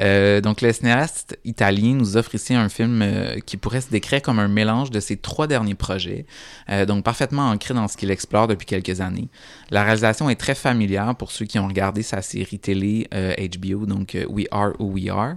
[0.00, 4.22] Euh, donc, le cinéaste italien nous offre ici un film euh, qui pourrait se décrire
[4.22, 6.26] comme un mélange de ses trois derniers projets,
[6.68, 9.28] euh, donc parfaitement ancré dans ce qu'il explore depuis quelques années.
[9.70, 14.16] La réalisation est très familière pour ceux qui ont regardé sa série télé HBO, donc
[14.28, 15.34] We Are Who We Are.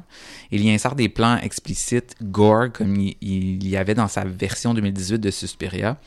[0.49, 5.19] Il y insère des plans explicites, gore, comme il y avait dans sa version 2018
[5.19, 5.97] de Suspiria.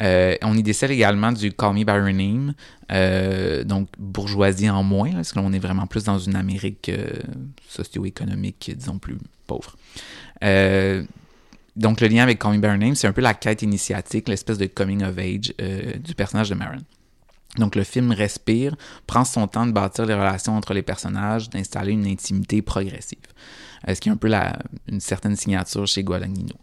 [0.00, 2.54] Euh, on y décèle également du Call Me By Your Name,
[2.92, 6.88] euh, donc bourgeoisie en moins, parce que là, on est vraiment plus dans une Amérique
[6.88, 7.08] euh,
[7.68, 9.16] socio-économique, disons, plus
[9.46, 9.76] pauvre.
[11.76, 14.28] Donc le lien avec Call Me By Your Name, c'est un peu la quête initiatique,
[14.28, 15.52] l'espèce de coming of age
[15.98, 16.78] du personnage de Maron.
[17.58, 18.76] Donc le film respire,
[19.06, 23.18] prend son temps de bâtir les relations entre les personnages, d'installer une intimité progressive.
[23.86, 24.30] Ce qui est un peu
[24.88, 26.54] une certaine signature chez Guadagnino.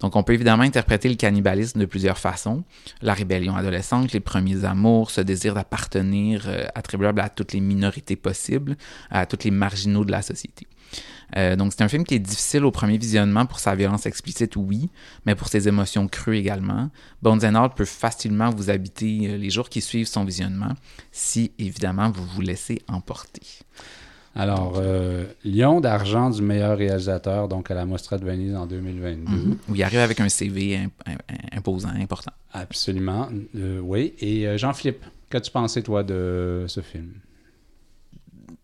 [0.00, 2.64] Donc on peut évidemment interpréter le cannibalisme de plusieurs façons.
[3.02, 8.16] La rébellion adolescente, les premiers amours, ce désir d'appartenir euh, attribuable à toutes les minorités
[8.16, 8.76] possibles,
[9.10, 10.66] à tous les marginaux de la société.
[11.36, 14.56] Euh, donc c'est un film qui est difficile au premier visionnement pour sa violence explicite,
[14.56, 14.90] oui,
[15.26, 16.90] mais pour ses émotions crues également.
[17.22, 20.74] Bones and peut facilement vous habiter euh, les jours qui suivent son visionnement,
[21.12, 23.42] si évidemment vous vous laissez emporter.
[24.36, 29.30] Alors, euh, Lion d'argent du meilleur réalisateur, donc à la Mostra de Venise en 2022.
[29.32, 29.56] Mhm.
[29.68, 31.16] Où il arrive avec un CV imp- im-
[31.56, 32.30] imposant, important.
[32.52, 33.28] Absolument.
[33.56, 34.14] Euh, oui.
[34.20, 37.10] Et euh, Jean-Philippe, qu'as-tu pensé, toi, de ce film?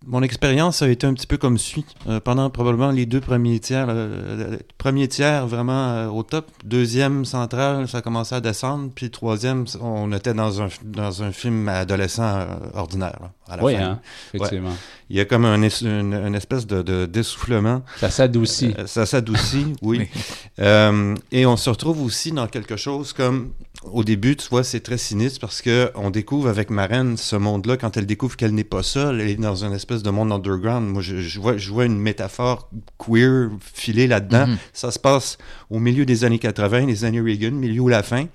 [0.06, 1.84] Mon expérience a été un petit peu comme suit.
[2.08, 7.24] Euh, pendant probablement les deux premiers tiers, euh, premier tiers vraiment euh, au top, deuxième
[7.24, 11.68] central, ça a commencé à descendre, puis troisième, on était dans un, dans un film
[11.68, 13.18] adolescent ordinaire.
[13.20, 13.82] là, à la Oui, fin.
[13.82, 14.00] hein,
[14.32, 14.74] effectivement.
[15.10, 17.82] Il y a comme un, une, une espèce de, de d'essoufflement.
[17.98, 18.74] Ça s'adoucit.
[18.86, 20.08] Ça s'adoucit, oui.
[21.32, 23.50] Et on se retrouve aussi dans quelque chose comme
[23.92, 27.76] au début, tu vois, c'est très sinistre parce que on découvre avec Marraine ce monde-là
[27.76, 30.88] quand elle découvre qu'elle n'est pas seule, elle est dans une espèce de monde underground.
[30.88, 32.68] Moi, je, je vois, je vois une métaphore
[32.98, 34.46] queer filée là-dedans.
[34.48, 34.58] Mhm.
[34.72, 35.38] Ça se passe
[35.70, 38.26] au milieu des années 80, les années Reagan, milieu ou la fin.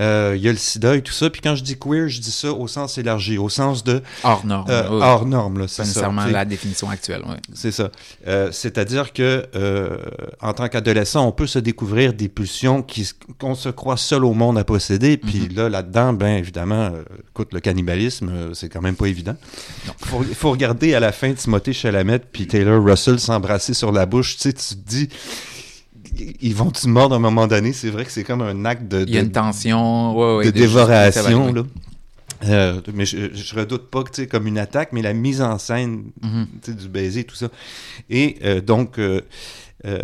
[0.00, 1.30] Euh, Il y a le sida et tout ça.
[1.30, 4.44] Puis quand je dis queer, je dis ça au sens élargi, au sens de Hors
[4.44, 4.66] norme.
[4.70, 4.98] euh, oui.
[5.02, 5.58] hors norme.
[5.58, 5.84] Là, Pas c'est ça.
[5.84, 7.22] nécessairement la définition actuelle.
[7.28, 7.36] ouais.
[7.54, 7.90] C'est ça.
[8.26, 9.96] Euh, C'est-à-dire que euh,
[10.40, 14.32] en tant qu'adolescent, on peut se découvrir des pulsions qui qu'on se croit seul au
[14.34, 15.16] monde à posséder.
[15.16, 16.90] Puis là, là-dedans, ben évidemment,
[17.30, 19.36] écoute, le cannibalisme, c'est quand même pas évident.
[19.86, 24.06] Il faut, faut regarder à la fin Timothée Chalamet puis Taylor Russell s'embrasser sur la
[24.06, 24.36] bouche.
[24.36, 25.08] Tu sais, tu te dis,
[26.40, 27.72] ils vont tu mordre à un moment donné.
[27.72, 30.36] C'est vrai que c'est comme un acte de, Il y a de- une tension ouais,
[30.38, 31.52] ouais, de de dévoration.
[31.52, 31.62] Là.
[32.46, 36.04] Euh, mais je, je redoute pas que comme une attaque, mais la mise en scène
[36.22, 36.28] tu
[36.62, 37.48] sais, du baiser, tout ça.
[38.10, 39.22] Et euh, donc, euh,
[39.84, 39.98] euh,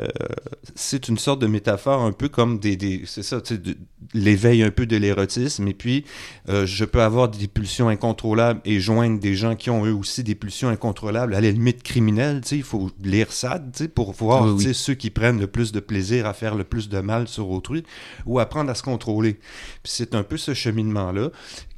[0.75, 3.77] c'est une sorte de métaphore un peu comme des, des c'est ça, de-
[4.15, 5.69] l'éveil un peu de l'érotisme.
[5.69, 6.05] Et puis,
[6.49, 10.23] euh, je peux avoir des pulsions incontrôlables et joindre des gens qui ont eux aussi
[10.25, 11.83] des pulsions incontrôlables, à la limite
[12.45, 15.73] sais, il faut lire ça, tu sais, pour voir Oui, ceux qui prennent le plus
[15.73, 17.85] de plaisir à faire le plus de mal sur autrui
[18.27, 19.35] ou apprendre à se contrôler.
[19.83, 21.31] Puis c'est un peu ce cheminement-là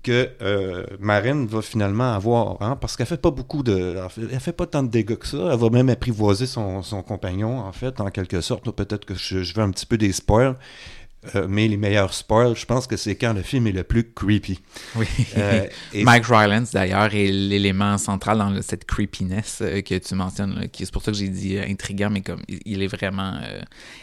[0.02, 3.96] que euh, Marine va finalement avoir, hein, parce qu'elle fait pas beaucoup de,
[4.32, 5.50] elle fait, pas tant de dégâts que ça.
[5.52, 8.68] Elle va même apprivoiser son, son compagnon, en fait, en quelque sorte.
[8.70, 10.56] Peut-être que je, je veux un petit peu des spoils,
[11.36, 14.12] euh, mais les meilleurs spoils, je pense que c'est quand le film est le plus
[14.12, 14.58] creepy.
[14.96, 15.06] Oui.
[15.36, 20.14] Euh, et Mike Rylance, d'ailleurs, est l'élément central dans le- cette creepiness euh, que tu
[20.16, 20.56] mentionnes.
[20.58, 23.34] là, qui- C'est pour ça que j'ai dit intriguant, mais comme il, est vraiment.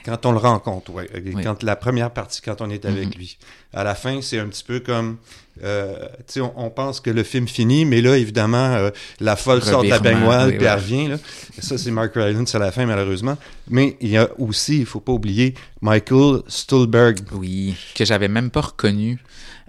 [0.05, 1.09] quand on le rencontre, ouais.
[1.13, 1.43] Oui.
[1.43, 3.13] Quand la première partie, quand on est avec Mhm.
[3.17, 3.37] lui.
[3.73, 5.17] À la fin, c'est un petit peu comme,
[5.63, 6.07] euh,
[6.37, 8.89] on, on pense que le film finit, mais là, évidemment, euh,
[9.19, 11.07] la folle sort de la baignoire, elle revient.
[11.07, 11.17] Là.
[11.59, 13.37] Ça, c'est Mark Rylance à la fin, malheureusement.
[13.69, 17.19] Mais il y a aussi, il faut pas oublier, Michael Stuhlberg.
[17.33, 19.19] Oui, que j'avais même pas reconnu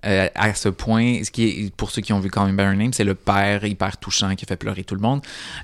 [0.06, 1.22] euh, à ce point.
[1.24, 3.14] Ce qui est, pour ceux qui ont vu Call Me By Your Name, c'est le
[3.14, 5.20] père hyper touchant qui fait pleurer tout le monde.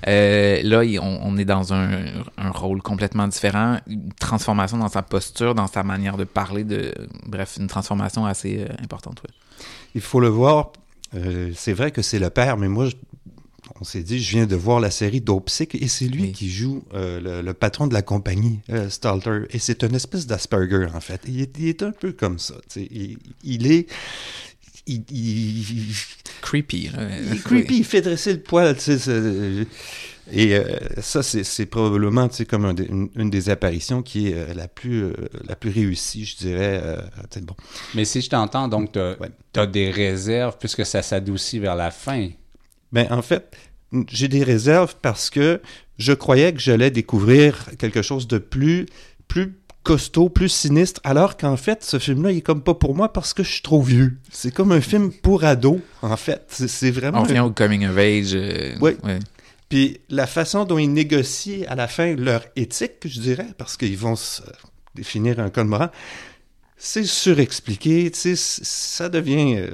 [0.07, 1.89] Euh, là, on, on est dans un,
[2.37, 6.93] un rôle complètement différent, une transformation dans sa posture, dans sa manière de parler, de
[7.25, 9.21] bref, une transformation assez importante.
[9.23, 9.33] ouais.
[9.95, 10.71] Il faut le voir.
[11.15, 12.95] euh, c'est vrai que c'est le père, mais moi, je-
[13.79, 16.31] on s'est dit, je viens de voir la série Dopesick et c'est lui Oui.
[16.31, 19.41] qui joue euh, le, le patron de la compagnie, euh, Stalter.
[19.51, 21.21] Et c'est une espèce d'Asperger, en fait.
[21.27, 22.55] Il est, il est un peu comme ça.
[22.75, 23.87] Il, il est.
[24.85, 25.93] Il, il-
[26.41, 26.89] Creepy.
[26.93, 27.09] là.
[27.19, 28.75] il est creepy, il fait dresser le poil.
[30.31, 30.63] Et euh,
[30.99, 34.67] ça, c'est probablement tu sais, comme un une, une des apparitions qui est euh, la,
[34.67, 35.13] plus, euh,
[35.47, 36.81] la plus réussie, je dirais.
[36.83, 37.01] euh,
[37.43, 37.55] bon.
[37.95, 39.29] Mais si je t'entends, donc, tu Ouais.
[39.55, 42.29] as, des réserves puisque ça s'adoucit vers la fin.
[42.91, 43.55] Ben, en fait,
[44.09, 45.61] j'ai des réserves parce que
[45.97, 48.85] je croyais que j'allais découvrir quelque chose de plus,
[49.27, 49.53] plus
[49.83, 53.33] costaud, plus sinistre, alors qu'en fait, ce film-là, il est comme pas pour moi parce
[53.33, 54.17] que je suis trop vieux.
[54.29, 56.43] C'est comme un film pour ados, en fait.
[56.49, 57.21] C'est vraiment...
[57.21, 58.31] On un- vient au coming of age.
[58.35, 58.91] euh, Oui.
[59.05, 59.19] ouais.
[59.69, 63.97] Puis la façon dont ils négocient à la fin leur éthique, je dirais, parce qu'ils
[63.97, 64.41] vont se
[64.95, 65.91] définir un code moral,
[66.77, 69.55] c'est surexpliqué, tu sais, c- ça devient...
[69.57, 69.71] euh,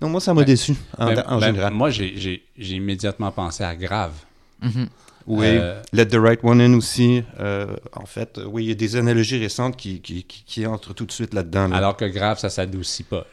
[0.00, 1.72] Non, moi, ça m'a Ben, déçu, en, Ben, en ben, général.
[1.72, 4.12] Moi, j'ai- immédiatement pensé à Grave.
[4.60, 4.88] Mhm.
[5.28, 7.22] Oui, Euh, Let the Right One In aussi.
[7.38, 10.94] euh, en fait, oui, il y a des analogies récentes qui, qui, qui, qui entrent
[10.94, 11.68] tout de suite là-dedans.
[11.68, 11.76] là.
[11.76, 13.24] Alors que Grave, ça s'adoucit pas.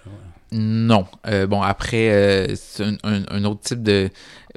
[0.51, 1.05] Non.
[1.27, 4.09] Euh, bon, après, euh, c'est un, autre type de...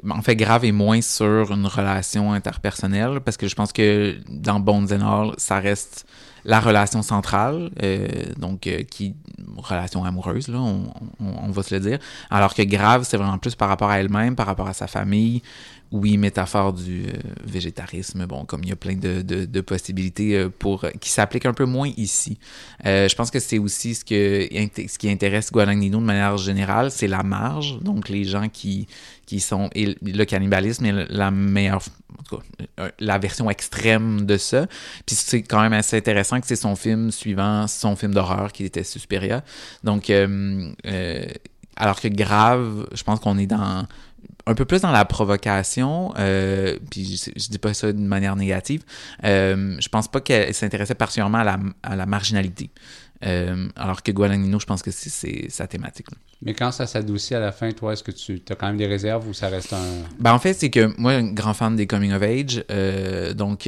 [0.09, 4.59] En fait, grave est moins sur une relation interpersonnelle, parce que je pense que dans
[4.59, 6.05] Bones and All, ça reste
[6.45, 9.15] la relation centrale, euh, donc euh, qui
[9.55, 11.99] relation amoureuse, là, on va se le dire.
[12.29, 15.41] Alors que grave, c'est vraiment plus par rapport à elle-même, par rapport à sa famille.
[15.93, 17.11] Oui, métaphore du euh,
[17.45, 21.65] végétarisme, bon, comme il y a plein de, possibilités euh, pour qui s'appliquent un peu
[21.65, 22.39] moins ici.
[22.87, 27.21] Euh, je pense que c'est aussi ce, qui intéresse Guadagnino de manière générale, c'est la
[27.21, 28.87] marge, donc les gens qui,
[29.27, 29.69] qui sont...
[29.75, 31.83] Le cannibalisme est la meilleure...
[32.17, 34.65] En tout cas, la version extrême de ça.
[35.05, 38.65] Puis c'est quand même assez intéressant que c'est son film suivant son film d'horreur qui
[38.65, 39.43] était Suspiria.
[39.83, 40.11] Donc,
[41.75, 43.85] alors que Grave, je pense qu'on est dans
[44.45, 48.35] un peu plus dans la provocation, euh, puis je, je dis pas ça d'une manière
[48.35, 48.83] négative,
[49.23, 52.69] euh, je pense pas qu'elle s'intéressait particulièrement à la, à la marginalité.
[53.25, 56.11] Euh, alors que Guadagnino, je pense que c'est- sa thématique.
[56.11, 56.17] là.
[56.41, 58.85] Mais quand ça s'adoucit à la fin, toi, est-ce que tu as quand même des
[58.85, 59.77] réserves ou ça reste un.
[60.19, 63.61] Ben, en fait, c'est que moi, un grand fan des coming of age, euh, donc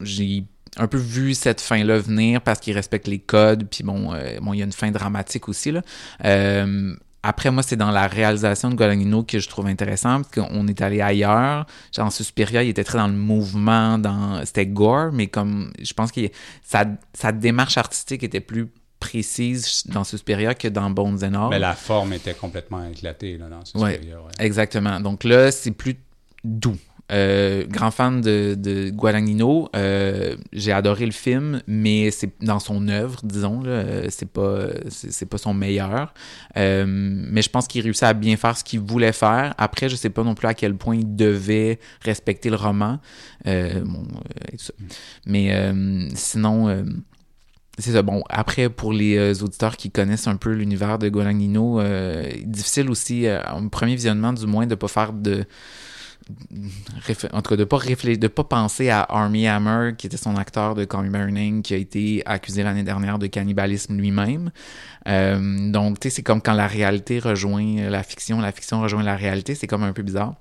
[0.00, 0.44] j'ai
[0.76, 4.52] un peu vu cette fin-là venir parce qu'il respecte les codes, puis bon, euh, bon,
[4.54, 5.82] il y a une fin dramatique aussi, là.
[6.24, 10.66] Euh, après, moi, c'est dans la réalisation de Guadagnino que je trouve intéressant, parce qu'on
[10.68, 11.66] est allé ailleurs.
[11.94, 14.44] Genre, en Suspiria, il était très dans le mouvement, dans...
[14.44, 16.20] c'était gore, mais comme, je pense que
[16.64, 18.68] sa, sa démarche artistique était plus
[19.00, 21.50] précise dans Suspiria que dans Bones and All.
[21.50, 23.92] Mais la forme était complètement éclatée là, dans Ouais.
[23.92, 24.32] Suspiria, ouais.
[24.38, 25.00] Exactement.
[25.00, 25.96] Donc là, c'est plus
[26.44, 26.76] doux.
[27.10, 32.86] Euh, grand fan de, de Guadagnino, euh, j'ai adoré le film, mais c'est dans son
[32.88, 36.12] œuvre, disons, euh, c'est pas c'est pas son meilleur.
[36.58, 39.54] Euh, mais je pense qu'il réussit à bien faire ce qu'il voulait faire.
[39.56, 42.98] Après, je sais pas non plus à quel point il devait respecter le roman.
[43.46, 44.74] Euh, bon, euh, et tout ça.
[45.26, 45.72] Mais
[46.14, 46.84] sinon.
[47.78, 48.02] c'est ça.
[48.02, 51.80] Bon, après, pour les auditeurs qui connaissent un peu l'univers de Guadagnino,
[52.44, 55.46] difficile aussi, au premier visionnement du moins, de pas faire de...
[57.32, 60.36] En tout cas, de pas réfléchir, de pas penser à Armie Hammer, qui était son
[60.36, 64.50] acteur de Call Name, qui a été accusé l'année dernière de cannibalisme lui-même.
[65.06, 69.02] Euh, donc, tu sais, c'est comme quand la réalité rejoint la fiction, la fiction rejoint
[69.02, 70.34] la réalité, c'est comme un peu bizarre.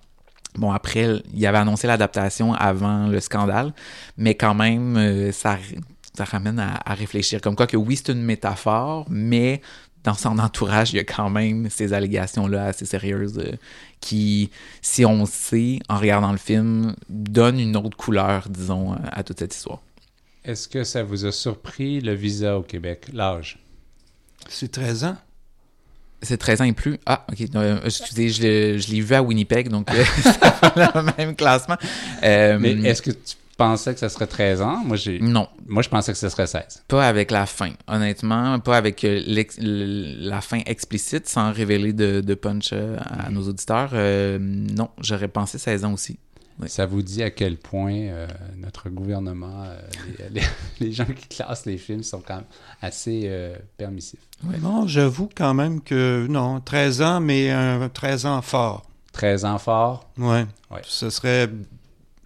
[0.55, 3.73] Bon, après, il avait annoncé l'adaptation avant le scandale,
[4.17, 5.57] mais quand même, euh, ça,
[6.15, 7.41] ça ramène à réfléchir.
[7.41, 9.61] Comme quoi que oui, c'est une métaphore, mais
[10.03, 13.53] dans son entourage, il y a quand même ces allégations-là assez sérieuses euh,
[13.99, 14.49] qui,
[14.81, 19.39] si on sait, en regardant le film, donnent une autre couleur, disons, à- à toute
[19.39, 19.81] cette histoire.
[20.45, 23.59] Est-ce que ça vous a surpris le visa au Québec, l'âge?
[24.47, 25.17] C'est 13 ans.
[26.21, 26.97] C'est 13 ans et plus.
[27.05, 27.45] Ah, ok.
[27.55, 31.75] euh, excusez, je, l'ai- je l'ai vu à Winnipeg, donc euh, c'est le même classement.
[32.23, 34.77] Euh, Mais est-ce que tu pensais que ça serait 13 ans?
[34.85, 36.83] Moi, j'ai, Non, moi je pensais que ce serait 16.
[36.87, 38.59] pas avec la fin, honnêtement.
[38.59, 39.21] Pas avec euh,
[39.59, 43.89] la fin explicite, sans révéler de, de punch euh, à nos auditeurs.
[43.93, 46.19] Euh, non, j'aurais pensé 16 ans aussi.
[46.59, 46.69] Oui.
[46.69, 48.25] Ça vous dit à quel point euh,
[48.57, 49.79] notre gouvernement, euh,
[50.33, 50.47] les, les-
[50.87, 52.45] les gens qui classent les films sont quand même
[52.81, 54.19] assez euh, permissifs?
[54.61, 58.85] Non, j'avoue quand même que non, 13 ans, mais un 13 ans fort.
[59.13, 60.45] 13 ans fort, Ouais.
[60.71, 60.81] Ouais.
[60.83, 61.47] Ce serait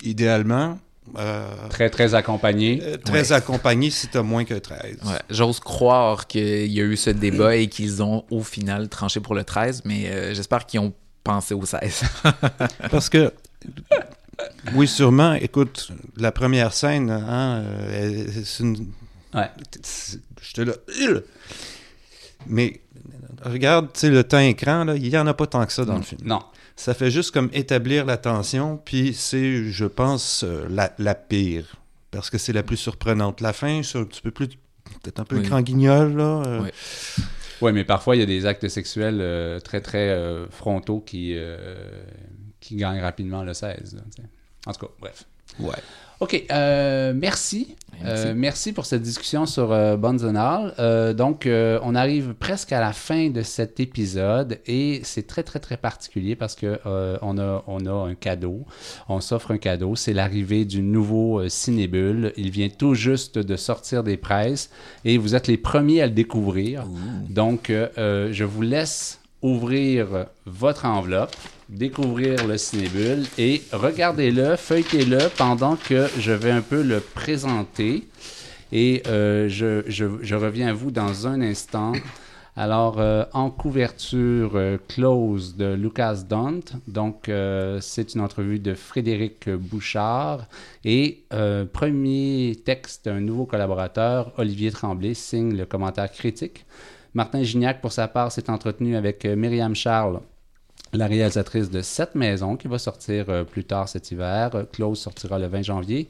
[0.04, 0.78] idéalement
[1.18, 2.80] euh, très très accompagné.
[2.82, 4.98] euh, très accompagné si tu as moins que 13.
[5.06, 9.20] Ouais, J'ose croire qu'il y a eu ce débat et qu'ils ont au final tranché
[9.20, 10.94] pour le 13, mais euh, j'espère qu'ils ont
[11.24, 12.04] pensé au 16.
[12.92, 13.32] Parce que,
[14.74, 17.64] oui, sûrement, écoute, la première scène, hein,
[18.44, 18.88] c'est une.
[19.34, 19.50] Ouais.
[20.42, 20.74] J'étais là.
[21.02, 21.24] Ugh!
[22.48, 22.82] Mais
[23.44, 25.86] regarde, tu sais, le temps écran, là, il n'y en a pas tant que ça
[25.86, 26.22] dans le film.
[26.26, 26.42] Non.
[26.82, 31.76] Ça fait juste comme établir la tension, puis c'est, je pense, euh, la, la pire.
[32.10, 33.40] Parce que c'est la plus surprenante.
[33.40, 34.48] La fin, c'est un petit peu plus.
[34.48, 35.44] Peut-être un peu Oui.
[35.44, 36.42] grand guignol, là.
[36.46, 36.70] euh, Oui.
[37.62, 41.34] Oui, mais parfois, il y a des actes sexuels euh, très, très euh, frontaux qui,
[41.36, 42.02] euh,
[42.60, 43.94] qui gagnent rapidement le 16.
[43.96, 44.28] là, tu sais.
[44.66, 45.26] en tout cas, bref.
[45.60, 45.76] Ouais.
[46.22, 47.76] OK, euh, merci.
[48.04, 48.28] Merci.
[48.28, 49.98] Euh, merci pour cette discussion sur euh.
[50.80, 55.42] Euh, donc, euh, on arrive presque à la fin de cet épisode et c'est très,
[55.42, 58.66] très, très particulier parce que euh, on, a, on a un cadeau.
[59.10, 59.96] On s'offre un cadeau.
[59.96, 62.34] C'est l'arrivée du nouveau Cinébule.
[62.38, 64.70] Il vient tout juste de sortir des presses
[65.06, 66.86] et vous êtes les premiers à le découvrir.
[67.30, 71.36] Donc, je vous laisse ouvrir votre enveloppe,
[71.70, 78.08] découvrir le cinébule et regardez-le, feuilletez-le pendant que je vais un peu le présenter.
[78.72, 81.94] Et euh, je, reviens à vous dans un instant.
[82.56, 87.32] Alors, euh, en couverture euh, close de Lucas Dont, donc
[87.80, 90.46] c'est une entrevue de Frédéric Bouchard.
[90.86, 91.24] Et
[91.74, 96.66] premier texte d'un nouveau collaborateur, Olivier Tremblay, signe le commentaire critique.
[97.14, 100.22] Martin Gignac, pour sa part, s'est entretenu avec euh, Myriam Charles,
[100.94, 104.52] la réalisatrice de Sept Maisons, qui va sortir euh, plus tard cet hiver.
[104.72, 106.10] Close sortira le 20 janvier.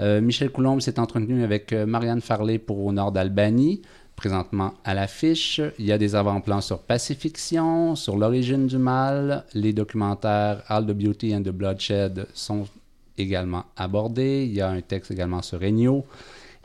[0.00, 3.82] Euh, Michel Coulombe s'est entretenu avec Marianne Farley pour Au Nord d'Albanie,
[4.16, 5.60] présentement à l'affiche.
[5.78, 9.44] Il y a des avant-plans sur Pacifiction, sur l'origine du mal.
[9.54, 12.66] Les documentaires All the Beauty and the Bloodshed sont
[13.16, 14.44] également abordés.
[14.44, 16.04] Il y a un texte également sur Ennio.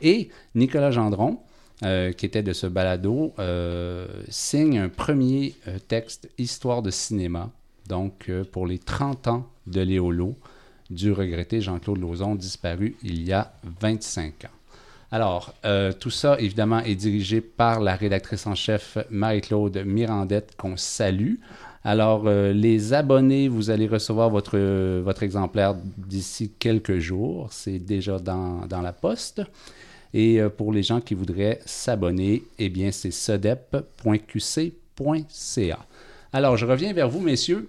[0.00, 1.38] Et Nicolas Gendron,
[1.84, 7.50] euh, qui était de ce balado, euh, signe un premier euh, texte Histoire de cinéma,
[7.88, 10.34] donc pour les 30 ans de Léolo,
[10.90, 14.48] du regretté Jean-Claude Lauzon, disparu il y a 25 ans.
[15.12, 15.54] Alors,
[16.00, 21.36] tout ça, évidemment, est dirigé par la rédactrice en chef Marie-Claude Mirandette, qu'on salue.
[21.82, 24.58] Alors, les abonnés, vous allez recevoir votre,
[25.00, 27.48] votre exemplaire d'ici quelques jours.
[27.52, 29.42] C'est déjà dans, dans la poste.
[30.14, 33.86] Et euh, pour les gens qui voudraient s'abonner, eh bien, c'est sodep.qc.ca.
[36.32, 37.68] Alors, je reviens vers vous, messieurs.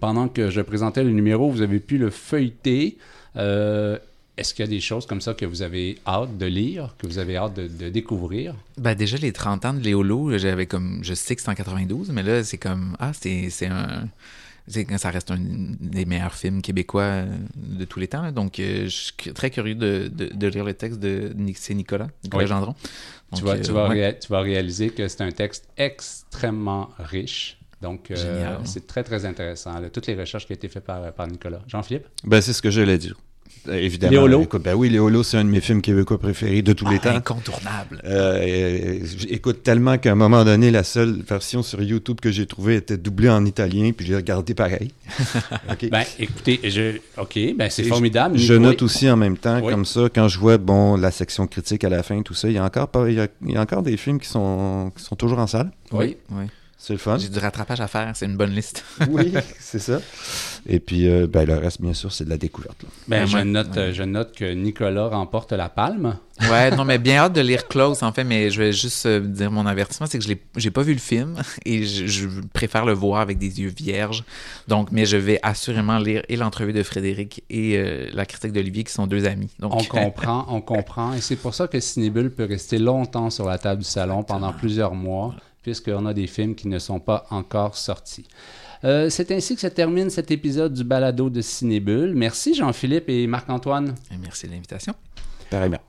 [0.00, 2.98] Pendant que je présentais le numéro, vous avez pu le feuilleter.
[3.36, 3.98] Euh,
[4.36, 7.06] Est-ce qu'il y a des choses comme ça que vous avez hâte de lire, que
[7.06, 8.54] vous avez hâte de, découvrir?
[8.78, 11.00] Ben déjà, les 30 ans de Léolo, j'avais comme...
[11.02, 12.96] Je sais que c'est en 92, mais là, c'est comme...
[12.98, 14.08] Ah, c'est un...
[14.66, 18.22] c'est- ça reste un des meilleurs films québécois euh, de tous les temps.
[18.22, 18.32] là.
[18.32, 22.08] Donc, euh, je suis très curieux de, de- de lire le texte de c'est Nicolas,
[22.24, 22.48] Nicolas Oui.
[22.48, 22.74] Gendron.
[23.36, 24.18] Tu vas, euh, tu, vas ouais.
[24.18, 27.58] tu vas réaliser que c'est un texte extrêmement riche.
[27.82, 28.60] Donc, euh, Génial.
[28.64, 29.78] c'est très, très intéressant.
[29.78, 29.90] là.
[29.90, 31.60] Toutes les recherches qui ont été faites par, par Nicolas.
[31.66, 32.06] Jean-Philippe?
[32.24, 33.16] Ben, c'est ce que j'allais dire.
[33.66, 34.10] Euh, évidemment.
[34.12, 34.42] Les Holos.
[34.42, 36.96] Écoute, ben oui, Les Holos, c'est un de mes films québécois préférés de tous les
[36.96, 37.16] Ah, temps.
[37.16, 37.98] Incontournable.
[38.04, 42.30] Euh, et- et j'écoute tellement qu'à un moment donné, la seule version sur YouTube que
[42.30, 44.92] j'ai trouvée était doublée en italien, puis je l'ai regardé pareil.
[45.90, 46.98] Ben, écoutez, je...
[47.18, 48.36] OK, ben c'est formidable.
[48.38, 49.70] Je note aussi en même temps, Oui.
[49.72, 52.54] comme ça, quand je vois bon la section critique à la fin, tout ça, il
[52.54, 54.92] y a encore pas, il y a, il y a encore des films qui sont
[54.96, 55.70] qui sont toujours en salle.
[55.92, 56.16] Oui.
[56.32, 56.44] oui.
[56.84, 57.16] C'est le fun.
[57.16, 58.84] J'ai du rattrapage à faire, c'est une bonne liste.
[59.08, 60.00] Oui, c'est ça.
[60.66, 62.82] Et puis euh, ben, le reste, bien sûr, c'est de la découverte.
[62.82, 62.88] là.
[63.08, 66.18] Ben, je, note, je note que Nicolas remporte la palme.
[66.42, 69.20] Ouais, non, mais bien hâte de lire Close, en fait, mais je vais juste euh,
[69.20, 72.84] dire mon avertissement, c'est que je j'ai pas vu le film et je, je préfère
[72.84, 74.22] le voir avec des yeux vierges.
[74.68, 78.84] Donc, mais je vais assurément lire et l'entrevue de Frédéric et euh, la critique d'Olivier,
[78.84, 79.50] qui sont deux amis.
[79.58, 81.14] Donc, On comprend, on comprend.
[81.14, 84.52] Et c'est pour ça que Cinébule peut rester longtemps sur la table du salon pendant
[84.52, 85.34] plusieurs mois,
[85.64, 88.28] puisqu'on a des films qui ne sont pas encore sortis.
[88.84, 92.14] Euh, c'est ainsi que se termine cet épisode du balado de Cinébule.
[92.14, 93.94] Merci Jean-Philippe et Marc-Antoine.
[94.20, 94.94] Merci de l'invitation.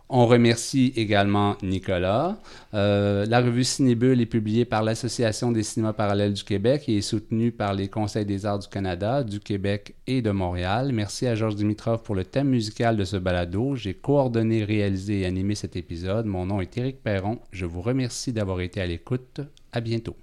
[0.09, 2.37] On remercie également Nicolas.
[2.73, 7.01] Euh, la revue Cinébule est publiée par l'Association des cinémas parallèles du Québec et est
[7.01, 10.91] soutenue par les Conseils des arts du Canada, du Québec et de Montréal.
[10.93, 13.75] Merci à Georges Dimitrov pour le thème musical de ce balado.
[13.75, 16.25] J'ai coordonné, réalisé et animé cet épisode.
[16.25, 17.39] Mon nom est Éric Perron.
[17.51, 19.41] Je vous remercie d'avoir été à l'écoute.
[19.75, 20.15] À bientôt.